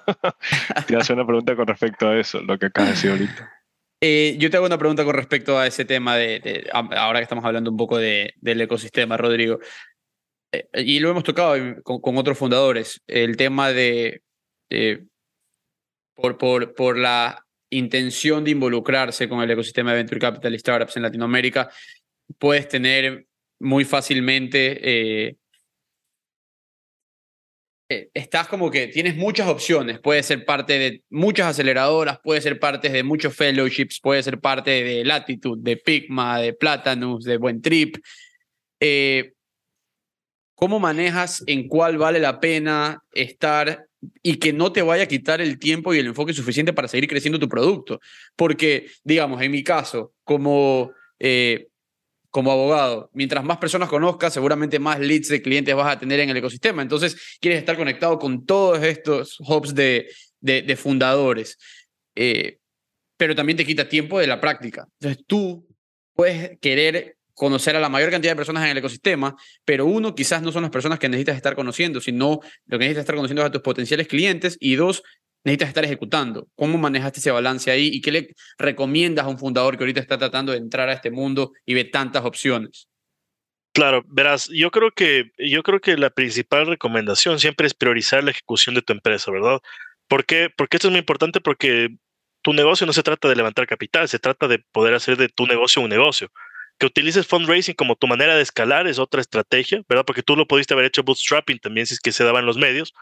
[0.86, 3.10] Te iba a hacer una pregunta con respecto a eso, lo que acabas de decir
[3.10, 3.52] ahorita.
[4.08, 7.44] Eh, yo te hago una pregunta con respecto a ese tema de, ahora que estamos
[7.44, 9.58] hablando un poco de, del ecosistema, Rodrigo.
[10.52, 14.22] Eh, y lo hemos tocado con, otros fundadores, el tema de,
[16.14, 21.68] por, la intención de involucrarse con el ecosistema de Venture Capital y Startups en Latinoamérica,
[22.38, 23.26] puedes tener
[23.58, 25.36] muy fácilmente eh,
[27.88, 30.00] estás como que tienes muchas opciones.
[30.00, 34.70] Puedes ser parte de muchas aceleradoras, puedes ser parte de muchos fellowships, puedes ser parte
[34.70, 37.96] de Latitude, de Pigma, de Platanus, de Buen Trip.
[38.80, 39.32] Eh,
[40.54, 43.86] ¿Cómo manejas en cuál vale la pena estar
[44.22, 47.08] y que no te vaya a quitar el tiempo y el enfoque suficiente para seguir
[47.08, 48.00] creciendo tu producto?
[48.34, 50.92] Porque, digamos, en mi caso, como...
[51.18, 51.68] eh,
[52.36, 56.28] como abogado, mientras más personas conozcas, seguramente más leads de clientes vas a tener en
[56.28, 56.82] el ecosistema.
[56.82, 60.12] Entonces, quieres estar conectado con todos estos hubs de,
[60.42, 61.56] de, fundadores.
[62.14, 62.58] Eh,
[63.16, 64.86] pero también te quita tiempo de la práctica.
[65.00, 65.66] Entonces, tú
[66.14, 69.34] puedes querer conocer a la mayor cantidad de personas en el ecosistema,
[69.64, 73.04] pero uno, quizás no son las personas que necesitas estar conociendo, sino lo que necesitas
[73.04, 75.02] estar conociendo es a tus potenciales clientes y dos,
[75.46, 76.48] necesitas estar ejecutando.
[76.56, 80.18] ¿Cómo manejaste ese balance ahí y qué le recomiendas a un fundador que ahorita está
[80.18, 82.88] tratando de entrar a este mundo y ve tantas opciones?
[83.72, 88.32] Claro, verás, yo creo que yo creo que la principal recomendación siempre es priorizar la
[88.32, 89.60] ejecución de tu empresa, ¿verdad?
[90.08, 90.50] ¿Por qué?
[90.56, 91.90] Porque esto es muy importante porque
[92.42, 95.46] tu negocio no se trata de levantar capital, se trata de poder hacer de tu
[95.46, 96.28] negocio un negocio.
[96.78, 100.04] Que utilices fundraising como tu manera de escalar es otra estrategia, ¿verdad?
[100.04, 102.92] Porque tú lo pudiste haber hecho bootstrapping también si es que se daban los medios,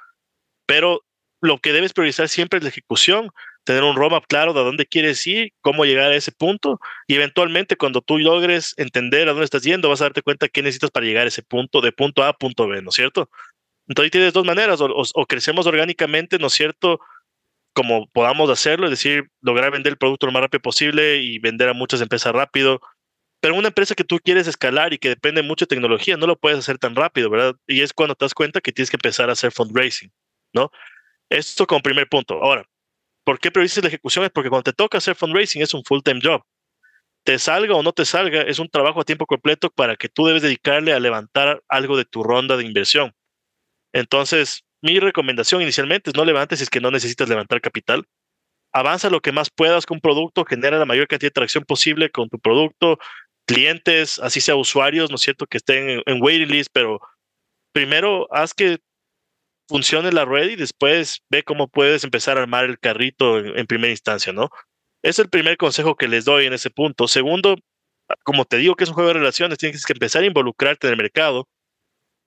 [0.67, 1.01] pero
[1.45, 3.31] lo que debes priorizar siempre es la ejecución,
[3.65, 7.77] tener un roadmap claro de dónde quieres ir, cómo llegar a ese punto y eventualmente
[7.77, 11.07] cuando tú logres entender a dónde estás yendo, vas a darte cuenta qué necesitas para
[11.07, 13.31] llegar a ese punto, de punto A a punto B, ¿no es cierto?
[13.89, 17.01] Entonces tienes dos maneras, o, o- o crecemos orgánicamente, ¿no es cierto?
[17.75, 21.69] Como podamos hacerlo, es decir, lograr vender el producto lo más rápido posible y vender
[21.69, 22.81] a muchas empresas rápido.
[23.41, 26.37] Pero una empresa que tú quieres escalar y que depende mucho de tecnología, no lo
[26.39, 27.57] puedes hacer tan rápido, ¿verdad?
[27.67, 30.13] Y es cuando te das cuenta que tienes que empezar a hacer fundraising,
[30.55, 30.71] ¿no?
[31.31, 32.35] Esto como primer punto.
[32.43, 32.64] Ahora,
[33.25, 34.25] ¿por qué priorizas la ejecución?
[34.25, 36.43] Es porque cuando te toca hacer fundraising es un full-time job.
[37.25, 40.27] Te salga o no te salga, es un trabajo a tiempo completo para que tú
[40.27, 43.12] debes dedicarle a levantar algo de tu ronda de inversión.
[43.93, 48.05] Entonces, mi recomendación inicialmente es no levantes si es que no necesitas levantar capital.
[48.72, 52.11] Avanza lo que más puedas con un producto, genera la mayor cantidad de tracción posible
[52.11, 52.99] con tu producto,
[53.47, 57.01] clientes, así sea usuarios, ¿no es cierto?, que estén en, en waiting list, pero
[57.72, 58.79] primero haz que
[59.69, 63.67] funcione la red y después ve cómo puedes empezar a armar el carrito en, en
[63.67, 64.51] primera instancia, ¿no?
[65.03, 67.09] Es el primer consejo que les doy en ese punto.
[67.09, 67.57] Segundo,
[68.25, 70.93] como te digo que es un juego de relaciones, tienes que empezar a involucrarte en
[70.93, 71.49] el mercado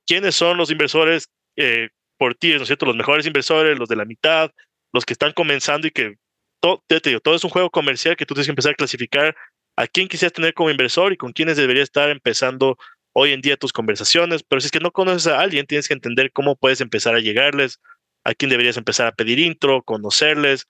[0.07, 2.85] quiénes son los inversores eh, por ti, ¿no es cierto?
[2.85, 4.51] Los mejores inversores, los de la mitad,
[4.93, 6.15] los que están comenzando y que
[6.59, 9.35] todo, te digo, todo es un juego comercial que tú tienes que empezar a clasificar
[9.75, 12.77] a quién quisieras tener como inversor y con quiénes deberías estar empezando
[13.19, 14.43] hoy en día tus conversaciones.
[14.43, 17.19] Pero si es que no conoces a alguien, tienes que entender cómo puedes empezar a
[17.19, 17.79] llegarles,
[18.23, 20.67] a quién deberías empezar a pedir intro, conocerles.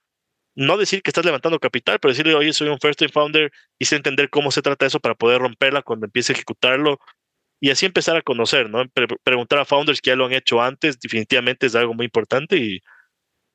[0.56, 3.84] No decir que estás levantando capital, pero decirle, oye, soy un first time founder y
[3.84, 6.98] sé entender cómo se trata eso para poder romperla cuando empiece a ejecutarlo
[7.60, 8.84] y así empezar a conocer, ¿no?
[9.24, 12.56] preguntar a founders que ya lo han hecho antes, definitivamente es algo muy importante.
[12.56, 12.80] Y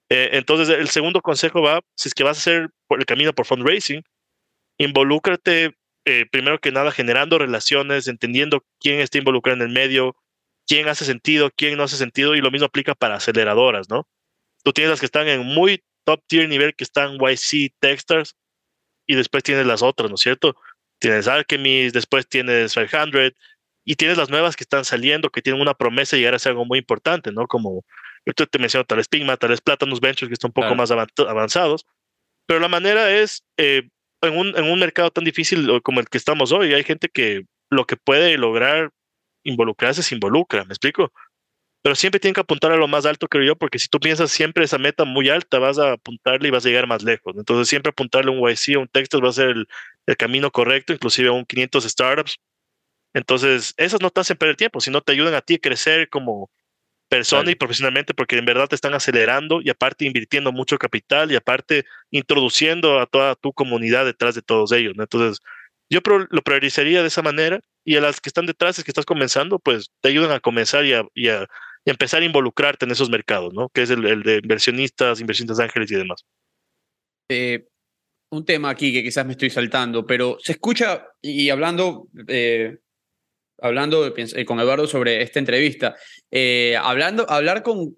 [0.10, 3.34] eh, entonces, el segundo consejo va: si es que vas a hacer por el camino
[3.34, 4.04] por fundraising,
[4.78, 5.76] involúcrate
[6.06, 10.16] eh, primero que nada generando relaciones, entendiendo quién está involucrado en el medio,
[10.68, 14.08] quién hace sentido, quién no hace sentido, y lo mismo aplica para aceleradoras, ¿no?
[14.64, 18.36] Tú tienes las que están en muy top tier nivel, que están YC, Techstars,
[19.06, 20.56] y después tienes las otras, ¿no es cierto?
[21.00, 23.34] Tienes Alchemist, después tienes 500,
[23.86, 26.52] y tienes las nuevas que están saliendo, que tienen una promesa de llegar a ser
[26.52, 27.48] algo muy importante, ¿no?
[27.48, 27.84] Como
[28.26, 30.92] yo te menciono tal vez Pigma, tal vez Platanus Ventures, que están un poco más
[30.92, 31.86] avanzados,
[32.46, 33.90] pero la manera es, eh,
[34.24, 37.44] en, un, en un mercado tan difícil como el que estamos hoy, hay gente que
[37.70, 38.92] lo que puede lograr
[39.44, 41.12] involucrarse se involucra, ¿me explico?
[41.84, 44.32] Pero siempre tienen que apuntar a lo más alto, creo yo, porque si tú piensas
[44.32, 47.34] siempre esa meta muy alta, vas a apuntarle y vas a llegar más lejos.
[47.38, 49.68] Entonces, siempre apuntarle un YC, un texto, va a ser el,
[50.06, 52.40] el camino correcto, inclusive a un 500 startups,
[53.14, 56.50] entonces, esas no te hacen perder tiempo, sino te ayudan a ti a crecer como
[57.10, 61.36] persona y profesionalmente, porque en verdad te están acelerando y aparte invirtiendo mucho capital y
[61.36, 64.96] aparte introduciendo a toda tu comunidad detrás de todos ellos.
[64.98, 65.40] Entonces,
[65.90, 66.00] yo
[66.30, 69.60] lo priorizaría de esa manera y a las que están detrás, es que estás comenzando,
[69.60, 71.48] pues te ayudan a comenzar y a,
[71.86, 73.70] empezar a involucrarte en esos mercados, ¿no?
[73.70, 76.26] Que es el, de inversionistas, inversionistas ángeles y demás.
[77.30, 77.68] Eh,
[78.32, 82.80] un tema aquí que quizás me estoy saltando, pero se escucha, y hablando eh,
[83.62, 85.96] hablando eh, con Eduardo sobre esta entrevista,
[86.32, 87.96] eh, hablando, hablar con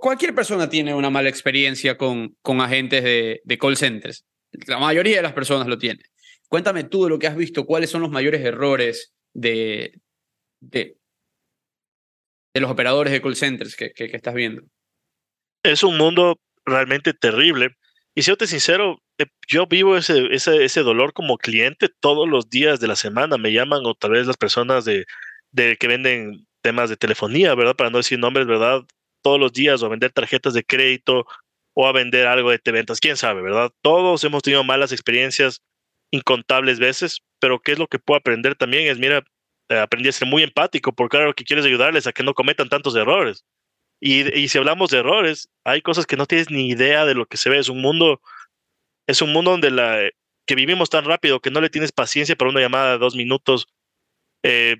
[0.00, 4.24] cualquier persona tiene una mala experiencia con, con agentes de, call centers.
[4.66, 6.04] La mayoría de las personas lo tienen.
[6.48, 10.00] Cuéntame tú de lo que has visto, cuáles son los mayores errores de,
[10.60, 10.98] de,
[12.54, 14.62] los operadores de call centers que, que, estás viendo.
[15.62, 17.76] Es un mundo realmente terrible.
[18.14, 22.80] Y siéndote sincero, eh, yo vivo ese, ese, ese, dolor como cliente todos los días
[22.80, 23.38] de la semana.
[23.38, 25.06] Me llaman otra vez las personas de,
[25.50, 27.76] de que venden temas de telefonía, ¿verdad?
[27.76, 28.82] Para no decir nombres, ¿verdad?
[29.22, 31.26] Todos los días o a vender tarjetas de crédito
[31.74, 33.70] o a vender algo de ventas, quién sabe, ¿verdad?
[33.82, 35.62] Todos hemos tenido malas experiencias
[36.10, 38.88] incontables veces, pero ¿qué es lo que puedo aprender también?
[38.88, 39.24] Es, mira,
[39.70, 42.68] eh, aprendí a ser muy empático, porque claro que quieres ayudarles a que no cometan
[42.68, 43.44] tantos errores.
[44.04, 47.26] Y, y si hablamos de errores, hay cosas que no tienes ni idea de lo
[47.26, 47.58] que se ve.
[47.58, 48.20] Es un mundo
[49.06, 50.10] es un mundo donde la,
[50.46, 53.68] que vivimos tan rápido que no le tienes paciencia para una llamada de dos minutos,
[54.42, 54.76] eh,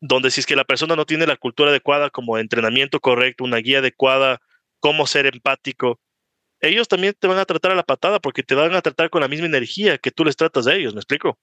[0.00, 3.58] donde si es que la persona no tiene la cultura adecuada como entrenamiento correcto, una
[3.58, 4.40] guía adecuada,
[4.80, 6.00] cómo ser empático,
[6.60, 9.20] ellos también te van a tratar a la patada porque te van a tratar con
[9.20, 11.38] la misma energía que tú les tratas a ellos, ¿me explico?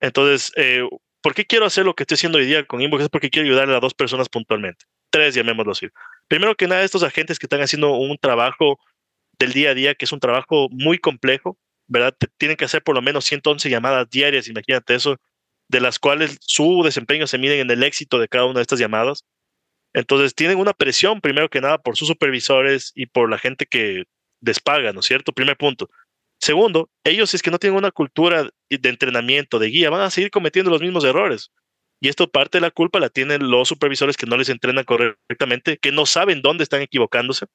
[0.00, 0.86] Entonces, eh,
[1.22, 3.04] ¿por qué quiero hacer lo que estoy haciendo hoy día con Inbox?
[3.04, 4.84] Es porque quiero ayudarle a dos personas puntualmente.
[5.10, 5.88] Tres, llamémoslo así.
[6.28, 8.78] Primero que nada, estos agentes que están haciendo un trabajo
[9.38, 12.14] del día a día, que es un trabajo muy complejo, ¿verdad?
[12.36, 15.16] tienen que hacer por lo menos 111 llamadas diarias, imagínate eso,
[15.68, 18.78] de las cuales su desempeño se mide en el éxito de cada una de estas
[18.78, 19.24] llamadas.
[19.94, 24.04] Entonces tienen una presión, primero que nada, por sus supervisores y por la gente que
[24.40, 25.32] les paga, ¿no es cierto?
[25.32, 25.90] Primer punto.
[26.40, 30.30] Segundo, ellos es que no tienen una cultura de entrenamiento, de guía, van a seguir
[30.30, 31.50] cometiendo los mismos errores.
[32.00, 35.78] Y esto parte de la culpa la tienen los supervisores que no les entrenan correctamente,
[35.78, 37.46] que no saben dónde están equivocándose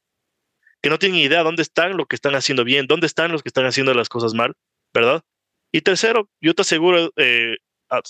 [0.83, 3.47] que no tienen idea dónde están lo que están haciendo bien, dónde están los que
[3.47, 4.53] están haciendo las cosas mal,
[4.93, 5.23] ¿verdad?
[5.71, 7.55] Y tercero, yo te aseguro, eh,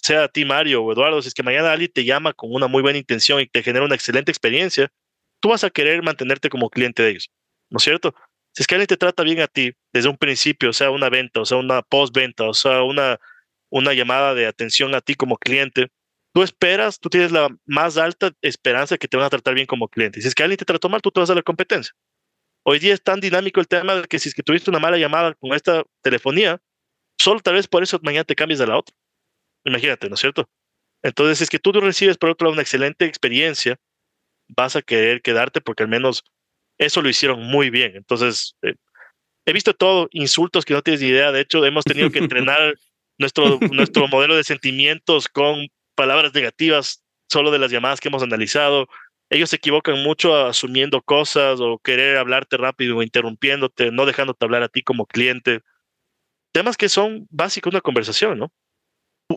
[0.01, 2.67] sea a ti Mario o Eduardo, si es que mañana alguien te llama con una
[2.67, 4.91] muy buena intención y te genera una excelente experiencia,
[5.39, 7.29] tú vas a querer mantenerte como cliente de ellos,
[7.69, 8.15] ¿no es cierto?
[8.53, 11.41] Si es que alguien te trata bien a ti desde un principio, sea, una venta,
[11.41, 13.19] o sea, una postventa, o sea, una,
[13.69, 15.89] una llamada de atención a ti como cliente,
[16.33, 19.67] tú esperas, tú tienes la más alta esperanza de que te van a tratar bien
[19.67, 20.21] como cliente.
[20.21, 21.93] Si es que alguien te trató mal, tú te vas a la competencia.
[22.65, 24.97] Hoy día es tan dinámico el tema de que si es que tuviste una mala
[24.97, 26.61] llamada con esta telefonía,
[27.19, 28.95] solo tal vez por eso mañana te cambies a la otra.
[29.65, 30.49] Imagínate, ¿no es cierto?
[31.03, 33.77] Entonces, si es que tú recibes por otro lado una excelente experiencia,
[34.47, 36.23] vas a querer quedarte porque al menos
[36.77, 37.95] eso lo hicieron muy bien.
[37.95, 38.75] Entonces, eh,
[39.45, 41.31] he visto todo, insultos que no tienes ni idea.
[41.31, 42.75] De hecho, hemos tenido que entrenar
[43.19, 48.87] nuestro, nuestro modelo de sentimientos con palabras negativas solo de las llamadas que hemos analizado
[49.33, 54.61] ellos se equivocan mucho asumiendo cosas o querer hablarte rápido o interrumpiéndote, no dejándote hablar
[54.61, 55.61] a ti como cliente.
[56.51, 58.51] Temas que son básicos de una conversación, ¿no?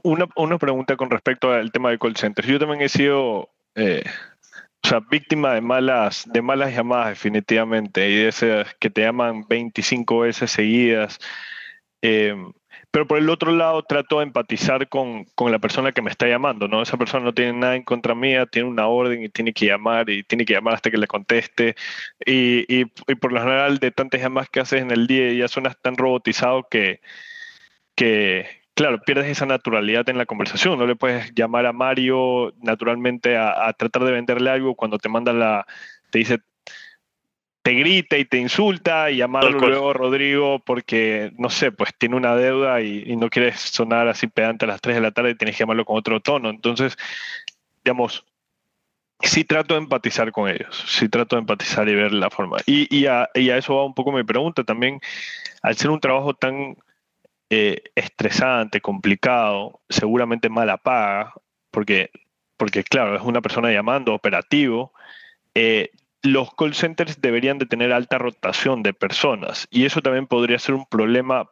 [0.02, 2.46] Una, una pregunta con respecto al tema de call centers.
[2.46, 4.04] Yo también he sido, eh,
[4.84, 9.46] O sea, víctima de malas, de malas llamadas definitivamente, y de esas que te llaman
[9.48, 11.18] 25 veces seguidas.
[12.02, 12.36] Eh,
[12.96, 16.26] pero por el otro lado trato de empatizar con, con, la persona que me está
[16.28, 16.80] llamando, ¿no?
[16.80, 20.08] Esa persona no tiene nada en contra mía, tiene una orden y tiene que llamar
[20.08, 21.76] y tiene que llamar hasta que le conteste.
[22.24, 22.86] Y, y,
[23.16, 26.68] por lo general de tantas llamadas que haces en el día ya suenas tan robotizado
[26.70, 27.02] que,
[27.94, 30.78] que, claro, pierdes esa naturalidad en la conversación.
[30.78, 35.10] No le puedes llamar a Mario naturalmente a, a tratar de venderle algo cuando te
[35.10, 35.66] manda la,
[36.10, 36.38] te dice
[37.66, 42.36] te grita y te insulta y llamarlo luego Rodrigo porque, no sé, pues tiene una
[42.36, 45.34] deuda y, y, no quieres sonar así pedante a las 3 de la tarde y
[45.34, 46.48] tienes que llamarlo con otro tono.
[46.48, 46.96] Entonces,
[47.84, 48.24] digamos,
[49.20, 52.58] sí trato de empatizar con ellos, sí trato de empatizar y ver la forma.
[52.66, 55.00] Y, y, a, y a, eso va un poco mi pregunta también,
[55.60, 56.76] al ser un trabajo tan
[57.50, 61.34] eh, estresante, complicado, seguramente mala paga,
[61.72, 62.12] porque,
[62.56, 64.92] porque claro, es una persona llamando operativo.
[65.52, 65.90] Eh,
[66.26, 70.74] los call centers deberían de tener alta rotación de personas y eso también podría ser
[70.74, 71.50] un problema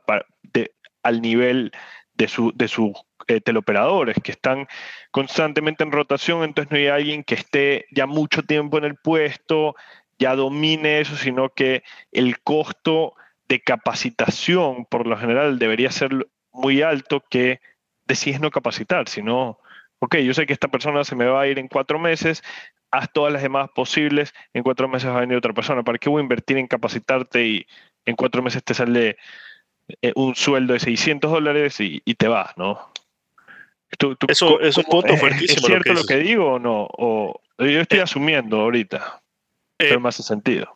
[1.03, 1.73] al nivel
[2.15, 2.93] de sus
[3.27, 4.69] eh, teleoperadores que están
[5.11, 9.75] constantemente en rotación, entonces no hay alguien que esté ya mucho tiempo en el puesto,
[10.19, 13.15] ya domine eso, sino que el costo
[13.49, 17.61] de capacitación por lo general debería ser muy alto que
[18.07, 19.59] decides no capacitar, sino,
[19.99, 22.43] ok, yo sé que esta persona se me va a ir en cuatro meses,
[22.97, 25.83] haz todas las demás posibles, en cuatro meses va a venir otra persona.
[25.83, 27.67] ¿Para qué voy a invertir en capacitarte y
[28.05, 29.17] en cuatro meses te sale
[30.03, 32.93] eh, un sueldo de 600 dólares y, y te vas, ¿no?
[33.99, 35.61] ¿Tú, tú, eso es un punto fuertísimo.
[35.61, 36.89] ¿Es cierto lo que, lo que digo o no?
[36.91, 39.23] O, yo estoy eh, asumiendo ahorita,
[39.79, 40.73] eh, pero me hace sentido.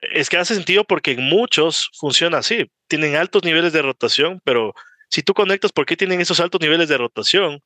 [0.00, 2.70] Es que hace sentido porque en muchos funciona así.
[2.88, 4.74] Tienen altos niveles de rotación, pero
[5.08, 7.62] si tú conectas por qué tienen esos altos niveles de rotación,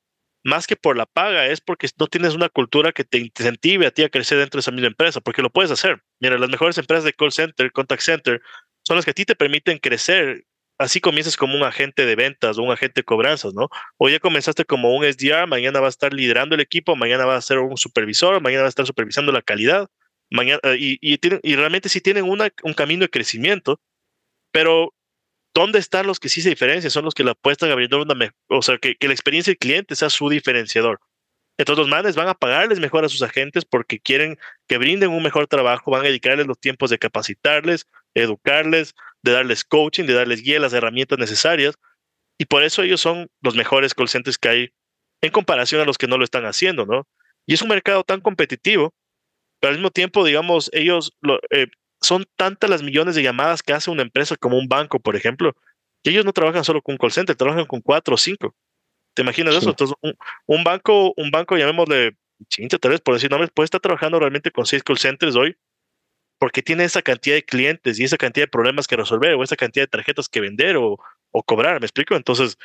[0.46, 3.90] más que por la paga, es porque no tienes una cultura que te incentive a
[3.90, 6.00] ti a crecer dentro de esa misma empresa, porque lo puedes hacer.
[6.20, 8.40] Mira, las mejores empresas de call center, contact center,
[8.84, 10.44] son las que a ti te permiten crecer.
[10.78, 13.68] Así comienzas como un agente de ventas o un agente de cobranzas, ¿no?
[13.96, 17.34] Hoy ya comenzaste como un SDR, mañana va a estar liderando el equipo, mañana va
[17.34, 19.88] a ser un supervisor, mañana va a estar supervisando la calidad,
[20.30, 23.80] mañana, y, y, tienen, y realmente sí tienen una, un camino de crecimiento,
[24.52, 24.94] pero
[25.56, 26.90] ¿dónde están los que sí se diferencian?
[26.90, 28.14] Son los que la apuestan a brindar una
[28.48, 31.00] o sea, que, que, la experiencia del cliente sea su diferenciador.
[31.56, 34.36] Entonces los manes van a pagarles mejor a sus agentes porque quieren
[34.68, 39.64] que brinden un mejor trabajo, van a dedicarles los tiempos de capacitarles, educarles, de darles
[39.64, 41.74] coaching, de darles guía, las herramientas necesarias.
[42.36, 44.68] Y por eso ellos son los mejores call que hay
[45.22, 47.08] en comparación a los que no lo están haciendo, ¿no?
[47.46, 48.92] Y es un mercado tan competitivo,
[49.58, 51.68] pero al mismo tiempo, digamos, ellos lo, eh,
[52.06, 55.56] son tantas las millones de llamadas que hace una empresa como un banco, por ejemplo,
[56.04, 58.54] que ellos no trabajan solo con un call center, trabajan con cuatro o cinco.
[59.12, 59.58] ¿Te imaginas sí.
[59.58, 59.70] eso?
[59.70, 60.14] Entonces, un,
[60.46, 62.16] un, banco, un banco, llamémosle
[62.48, 65.56] 5 tal vez por decir nombres, puede estar trabajando realmente con seis call centers hoy
[66.38, 69.56] porque tiene esa cantidad de clientes y esa cantidad de problemas que resolver o esa
[69.56, 70.98] cantidad de tarjetas que vender o,
[71.32, 72.14] o cobrar, ¿me explico?
[72.14, 72.56] Entonces,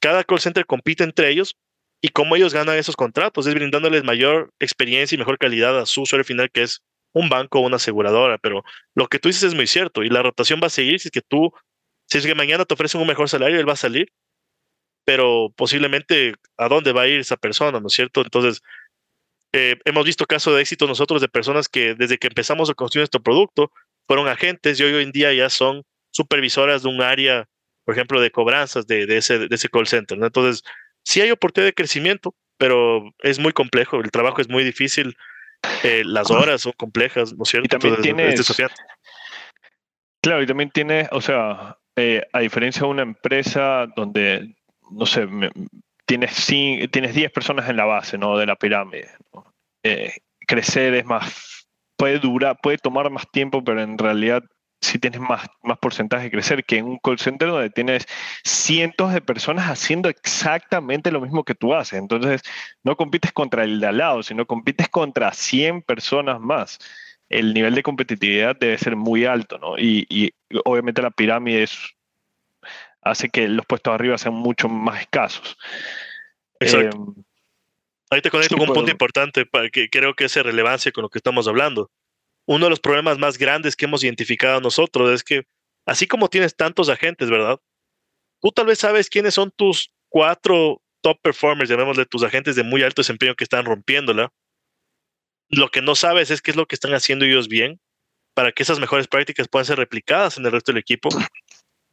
[0.00, 1.56] cada call center compite entre ellos
[2.00, 6.02] y cómo ellos ganan esos contratos es brindándoles mayor experiencia y mejor calidad a su
[6.02, 6.82] usuario final, que es
[7.16, 8.62] un banco o una aseguradora, pero
[8.94, 11.12] lo que tú dices es muy cierto y la rotación va a seguir si es
[11.12, 11.50] que tú,
[12.06, 14.12] si es que mañana te ofrecen un mejor salario, él va a salir,
[15.06, 18.20] pero posiblemente a dónde va a ir esa persona, ¿no es cierto?
[18.20, 18.60] Entonces,
[19.54, 23.00] eh, hemos visto casos de éxito nosotros de personas que desde que empezamos a construir
[23.00, 23.72] nuestro producto
[24.06, 27.48] fueron agentes y hoy, en día ya son supervisoras de un área,
[27.86, 30.26] por ejemplo, de cobranzas de, de, ese, de ese call center, ¿no?
[30.26, 30.62] Entonces,
[31.02, 35.16] sí hay oportunidad de crecimiento, pero es muy complejo, el trabajo es muy difícil
[35.82, 37.66] eh, las horas son complejas, ¿no es cierto?
[37.66, 38.52] Y también tienes,
[40.22, 44.56] claro, y también tiene, o sea, eh, a diferencia de una empresa donde,
[44.90, 45.50] no sé, me,
[46.06, 48.36] tienes, tienes 10 personas en la base, ¿no?
[48.38, 49.10] De la pirámide.
[49.32, 49.52] ¿no?
[49.82, 50.12] Eh,
[50.46, 54.42] crecer es más, puede durar, puede tomar más tiempo, pero en realidad
[54.86, 58.06] si tienes más, más porcentaje de crecer que en un call center donde tienes
[58.44, 61.98] cientos de personas haciendo exactamente lo mismo que tú haces.
[61.98, 62.42] Entonces,
[62.82, 66.78] no compites contra el de al lado, sino compites contra 100 personas más.
[67.28, 69.76] El nivel de competitividad debe ser muy alto, ¿no?
[69.78, 70.32] Y, y
[70.64, 71.76] obviamente la pirámide es,
[73.02, 75.56] hace que los puestos arriba sean mucho más escasos.
[76.60, 77.14] Exacto.
[77.16, 77.22] Eh,
[78.10, 81.02] Ahí te conecto sí, con un punto importante para que creo que hace relevancia con
[81.02, 81.90] lo que estamos hablando
[82.46, 85.46] uno de los problemas más grandes que hemos identificado nosotros es que
[85.84, 87.58] así como tienes tantos agentes, ¿verdad?
[88.40, 92.82] Tú tal vez sabes quiénes son tus cuatro top performers, llamémosle tus agentes de muy
[92.82, 94.32] alto desempeño que están rompiéndola.
[95.48, 97.80] Lo que no sabes es qué es lo que están haciendo ellos bien
[98.34, 101.08] para que esas mejores prácticas puedan ser replicadas en el resto del equipo.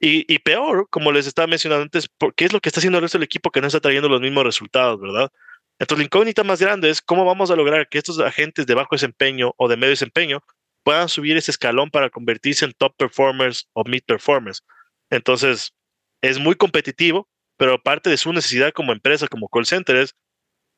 [0.06, 3.18] Y, peor, como les estaba mencionando antes, ¿qué es lo que está haciendo el resto
[3.18, 5.32] del equipo que no está trayendo los mismos resultados, verdad?
[5.80, 8.96] Entonces, la incógnita más grande es cómo vamos a lograr que estos agentes de bajo
[8.96, 10.42] desempeño o de medio desempeño
[10.84, 14.64] puedan subir ese escalón para convertirse en top performers o mid performers.
[15.10, 15.74] Entonces,
[16.22, 20.16] es muy competitivo, pero parte de su necesidad como empresa, como call center, es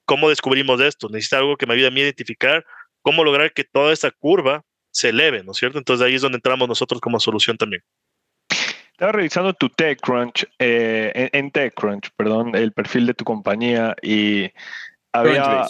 [0.06, 1.10] cómo descubrimos esto.
[1.10, 2.66] Necesita algo que me ayude a mí a identificar
[3.02, 5.78] cómo lograr que toda esa curva se eleve, ¿no es cierto?
[5.78, 7.84] Entonces ahí es donde entramos nosotros como solución también.
[8.96, 14.50] Estaba revisando tu TechCrunch, eh, en, en TechCrunch, perdón, el perfil de tu compañía y
[15.12, 15.66] había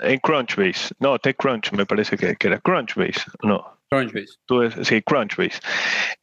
[0.00, 4.34] en Crunchbase, no, TechCrunch me parece que, que era Crunchbase, no, Crunchbase.
[4.44, 5.58] tú es- sí, Crunchbase.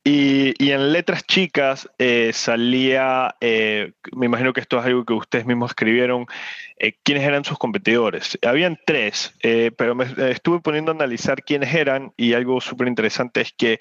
[0.03, 5.13] Y, y en letras chicas eh, salía, eh, me imagino que esto es algo que
[5.13, 6.27] ustedes mismos escribieron,
[6.77, 8.37] eh, quiénes eran sus competidores.
[8.45, 13.41] Habían tres, eh, pero me estuve poniendo a analizar quiénes eran y algo súper interesante
[13.41, 13.79] es que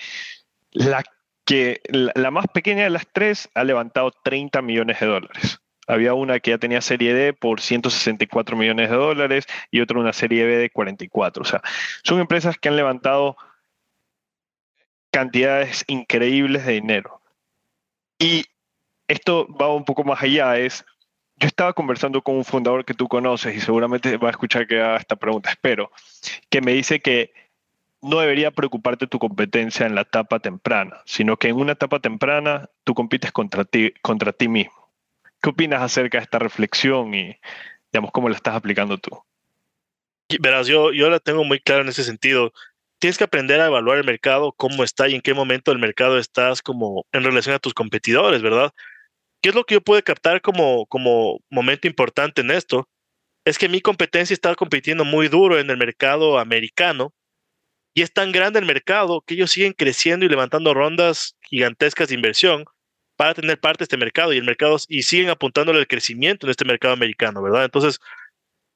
[0.70, 1.02] la,
[1.44, 5.60] que la, la más pequeña de las tres ha levantado 30 millones de dólares.
[5.86, 10.12] Había una que ya tenía serie D por 164 millones de dólares y otra una
[10.12, 11.42] serie B de 44.
[11.42, 11.60] O sea,
[12.04, 13.36] son empresas que han levantado
[15.10, 17.20] cantidades increíbles de dinero.
[18.18, 18.46] Y
[19.08, 20.84] esto va un poco más allá, es,
[21.36, 24.80] yo estaba conversando con un fundador que tú conoces y seguramente va a escuchar que
[24.80, 25.90] haga esta pregunta, espero,
[26.48, 27.34] que me dice que
[28.02, 32.68] no debería preocuparte tu competencia en la etapa temprana, sino que en una etapa temprana
[32.84, 34.92] tú compites contra ti, contra ti mismo.
[35.40, 37.38] ¿Qué opinas acerca de esta reflexión y,
[37.92, 39.22] digamos, cómo la estás aplicando tú?
[40.40, 42.52] Verás, yo, yo la tengo muy clara en ese sentido.
[42.98, 46.18] Tienes que aprender a evaluar el mercado, cómo está y en qué momento del mercado
[46.18, 48.72] estás como en relación a tus competidores, ¿verdad?
[49.40, 52.88] ¿Qué es lo que yo puedo captar como, como momento importante en esto?
[53.44, 57.12] Es que mi competencia está compitiendo muy duro en el mercado americano
[57.94, 62.14] y es tan grande el mercado que ellos siguen creciendo y levantando rondas gigantescas de
[62.14, 62.64] inversión
[63.16, 66.50] para tener parte de este mercado y el mercado y siguen apuntándole al crecimiento en
[66.50, 67.64] este mercado americano, ¿verdad?
[67.64, 67.98] Entonces,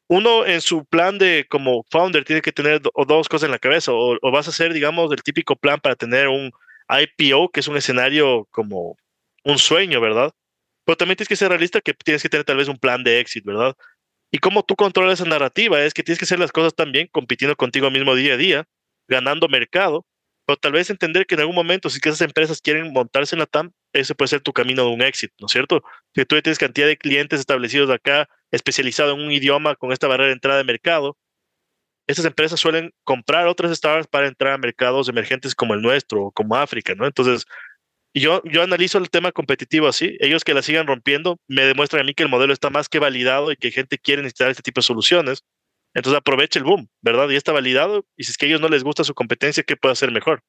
[0.09, 3.59] uno en su plan de como founder tiene que tener do- dos cosas en la
[3.59, 6.53] cabeza, o, vas a hacer, digamos, el típico plan para tener un
[6.89, 8.97] IPO, que es un escenario como
[9.45, 10.33] un sueño, ¿verdad?
[10.85, 13.21] Pero también tienes que ser realista que tienes que tener tal vez un plan de
[13.21, 13.75] éxito, ¿verdad?
[14.33, 17.57] Y cómo tú controlas esa narrativa es que tienes que hacer las cosas también compitiendo
[17.57, 18.69] contigo mismo día a día,
[19.09, 20.07] ganando mercado,
[20.47, 23.47] pero tal vez entender que en algún momento, si esas empresas quieren montarse en la
[23.47, 25.83] TAM, ese puede ser tu camino de un éxito, ¿no es cierto?
[26.15, 30.29] Que tú tienes cantidad de clientes establecidos acá, especializado en un idioma con esta barrera
[30.29, 31.19] de entrada de mercado.
[32.07, 36.33] Estas empresas suelen comprar otras startups para entrar a mercados emergentes como el nuestro o
[36.33, 37.07] como África, ¿no?
[37.07, 37.47] Entonces,
[38.15, 40.17] yo, yo analizo el tema competitivo así.
[40.21, 42.99] Ellos que la sigan rompiendo me demuestran a mí que el modelo está más que
[42.99, 45.43] validado y que gente quiere instalar este tipo de soluciones.
[45.97, 47.31] Entonces aproveche el boom, ¿verdad?
[47.31, 48.05] Y está validado.
[48.19, 50.43] Y si es que a ellos no les gusta su competencia, ¿qué puede hacer mejor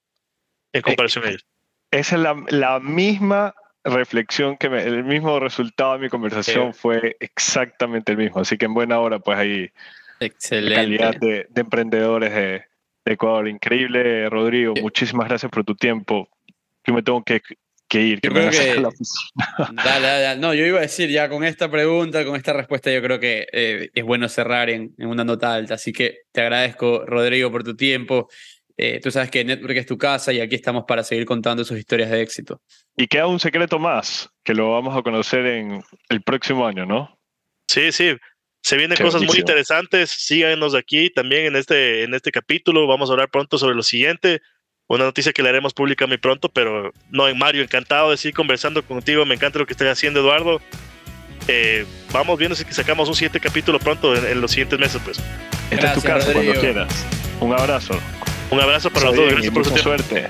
[0.74, 1.46] en comparación a ellos?
[1.90, 7.16] Esa es la, la misma reflexión que me, el mismo resultado de mi conversación fue
[7.22, 8.42] exactamente el mismo.
[8.42, 9.72] Así que en buena hora, pues ahí
[10.20, 10.76] Excelente.
[10.76, 12.66] calidad de, de emprendedores de,
[13.06, 13.48] de Ecuador.
[13.48, 14.74] Increíble, Rodrigo.
[14.82, 16.28] Muchísimas gracias por tu tiempo.
[16.86, 17.42] Yo me tengo que,
[17.88, 18.22] que ir.
[18.22, 19.56] que Yo me creo a la oficina.
[19.84, 20.42] Dale, dale, dale.
[20.42, 23.48] No, yo iba a decir ya con esta pregunta, con esta respuesta, yo creo que
[23.52, 25.76] eh, es bueno cerrar en, en una nota alta.
[25.76, 28.28] Así que te agradezco, Rodrigo, por tu tiempo.
[28.80, 31.80] Eh, tú sabes que Network es tu casa y aquí estamos para seguir contando sus
[31.80, 32.62] historias de éxito.
[32.96, 37.20] Y queda un secreto más, que lo vamos a conocer en el próximo año, ¿no?
[37.68, 38.16] Sí, sí.
[38.62, 40.10] Se vienen cosas muy interesantes.
[40.10, 42.86] Síganos aquí también en este, en este capítulo.
[42.86, 44.42] Vamos a hablar pronto sobre lo siguiente.
[44.88, 48.34] Una noticia que le haremos pública muy pronto, pero no, en Mario, encantado de seguir
[48.36, 49.26] conversando contigo.
[49.26, 50.62] Me encanta lo que estás haciendo, Eduardo.
[51.50, 55.02] Eh, vamos viendo si que sacamos un siguiente capítulo pronto en, en los siguientes meses,
[55.04, 55.18] pues.
[55.72, 56.54] Esta es tu Gracias, casa Rodrigo.
[56.54, 57.06] cuando quieras.
[57.42, 58.00] Un abrazo.
[58.50, 59.30] Un abrazo para los dos.
[59.32, 59.90] Gracias por su tiempo.
[59.90, 60.30] suerte.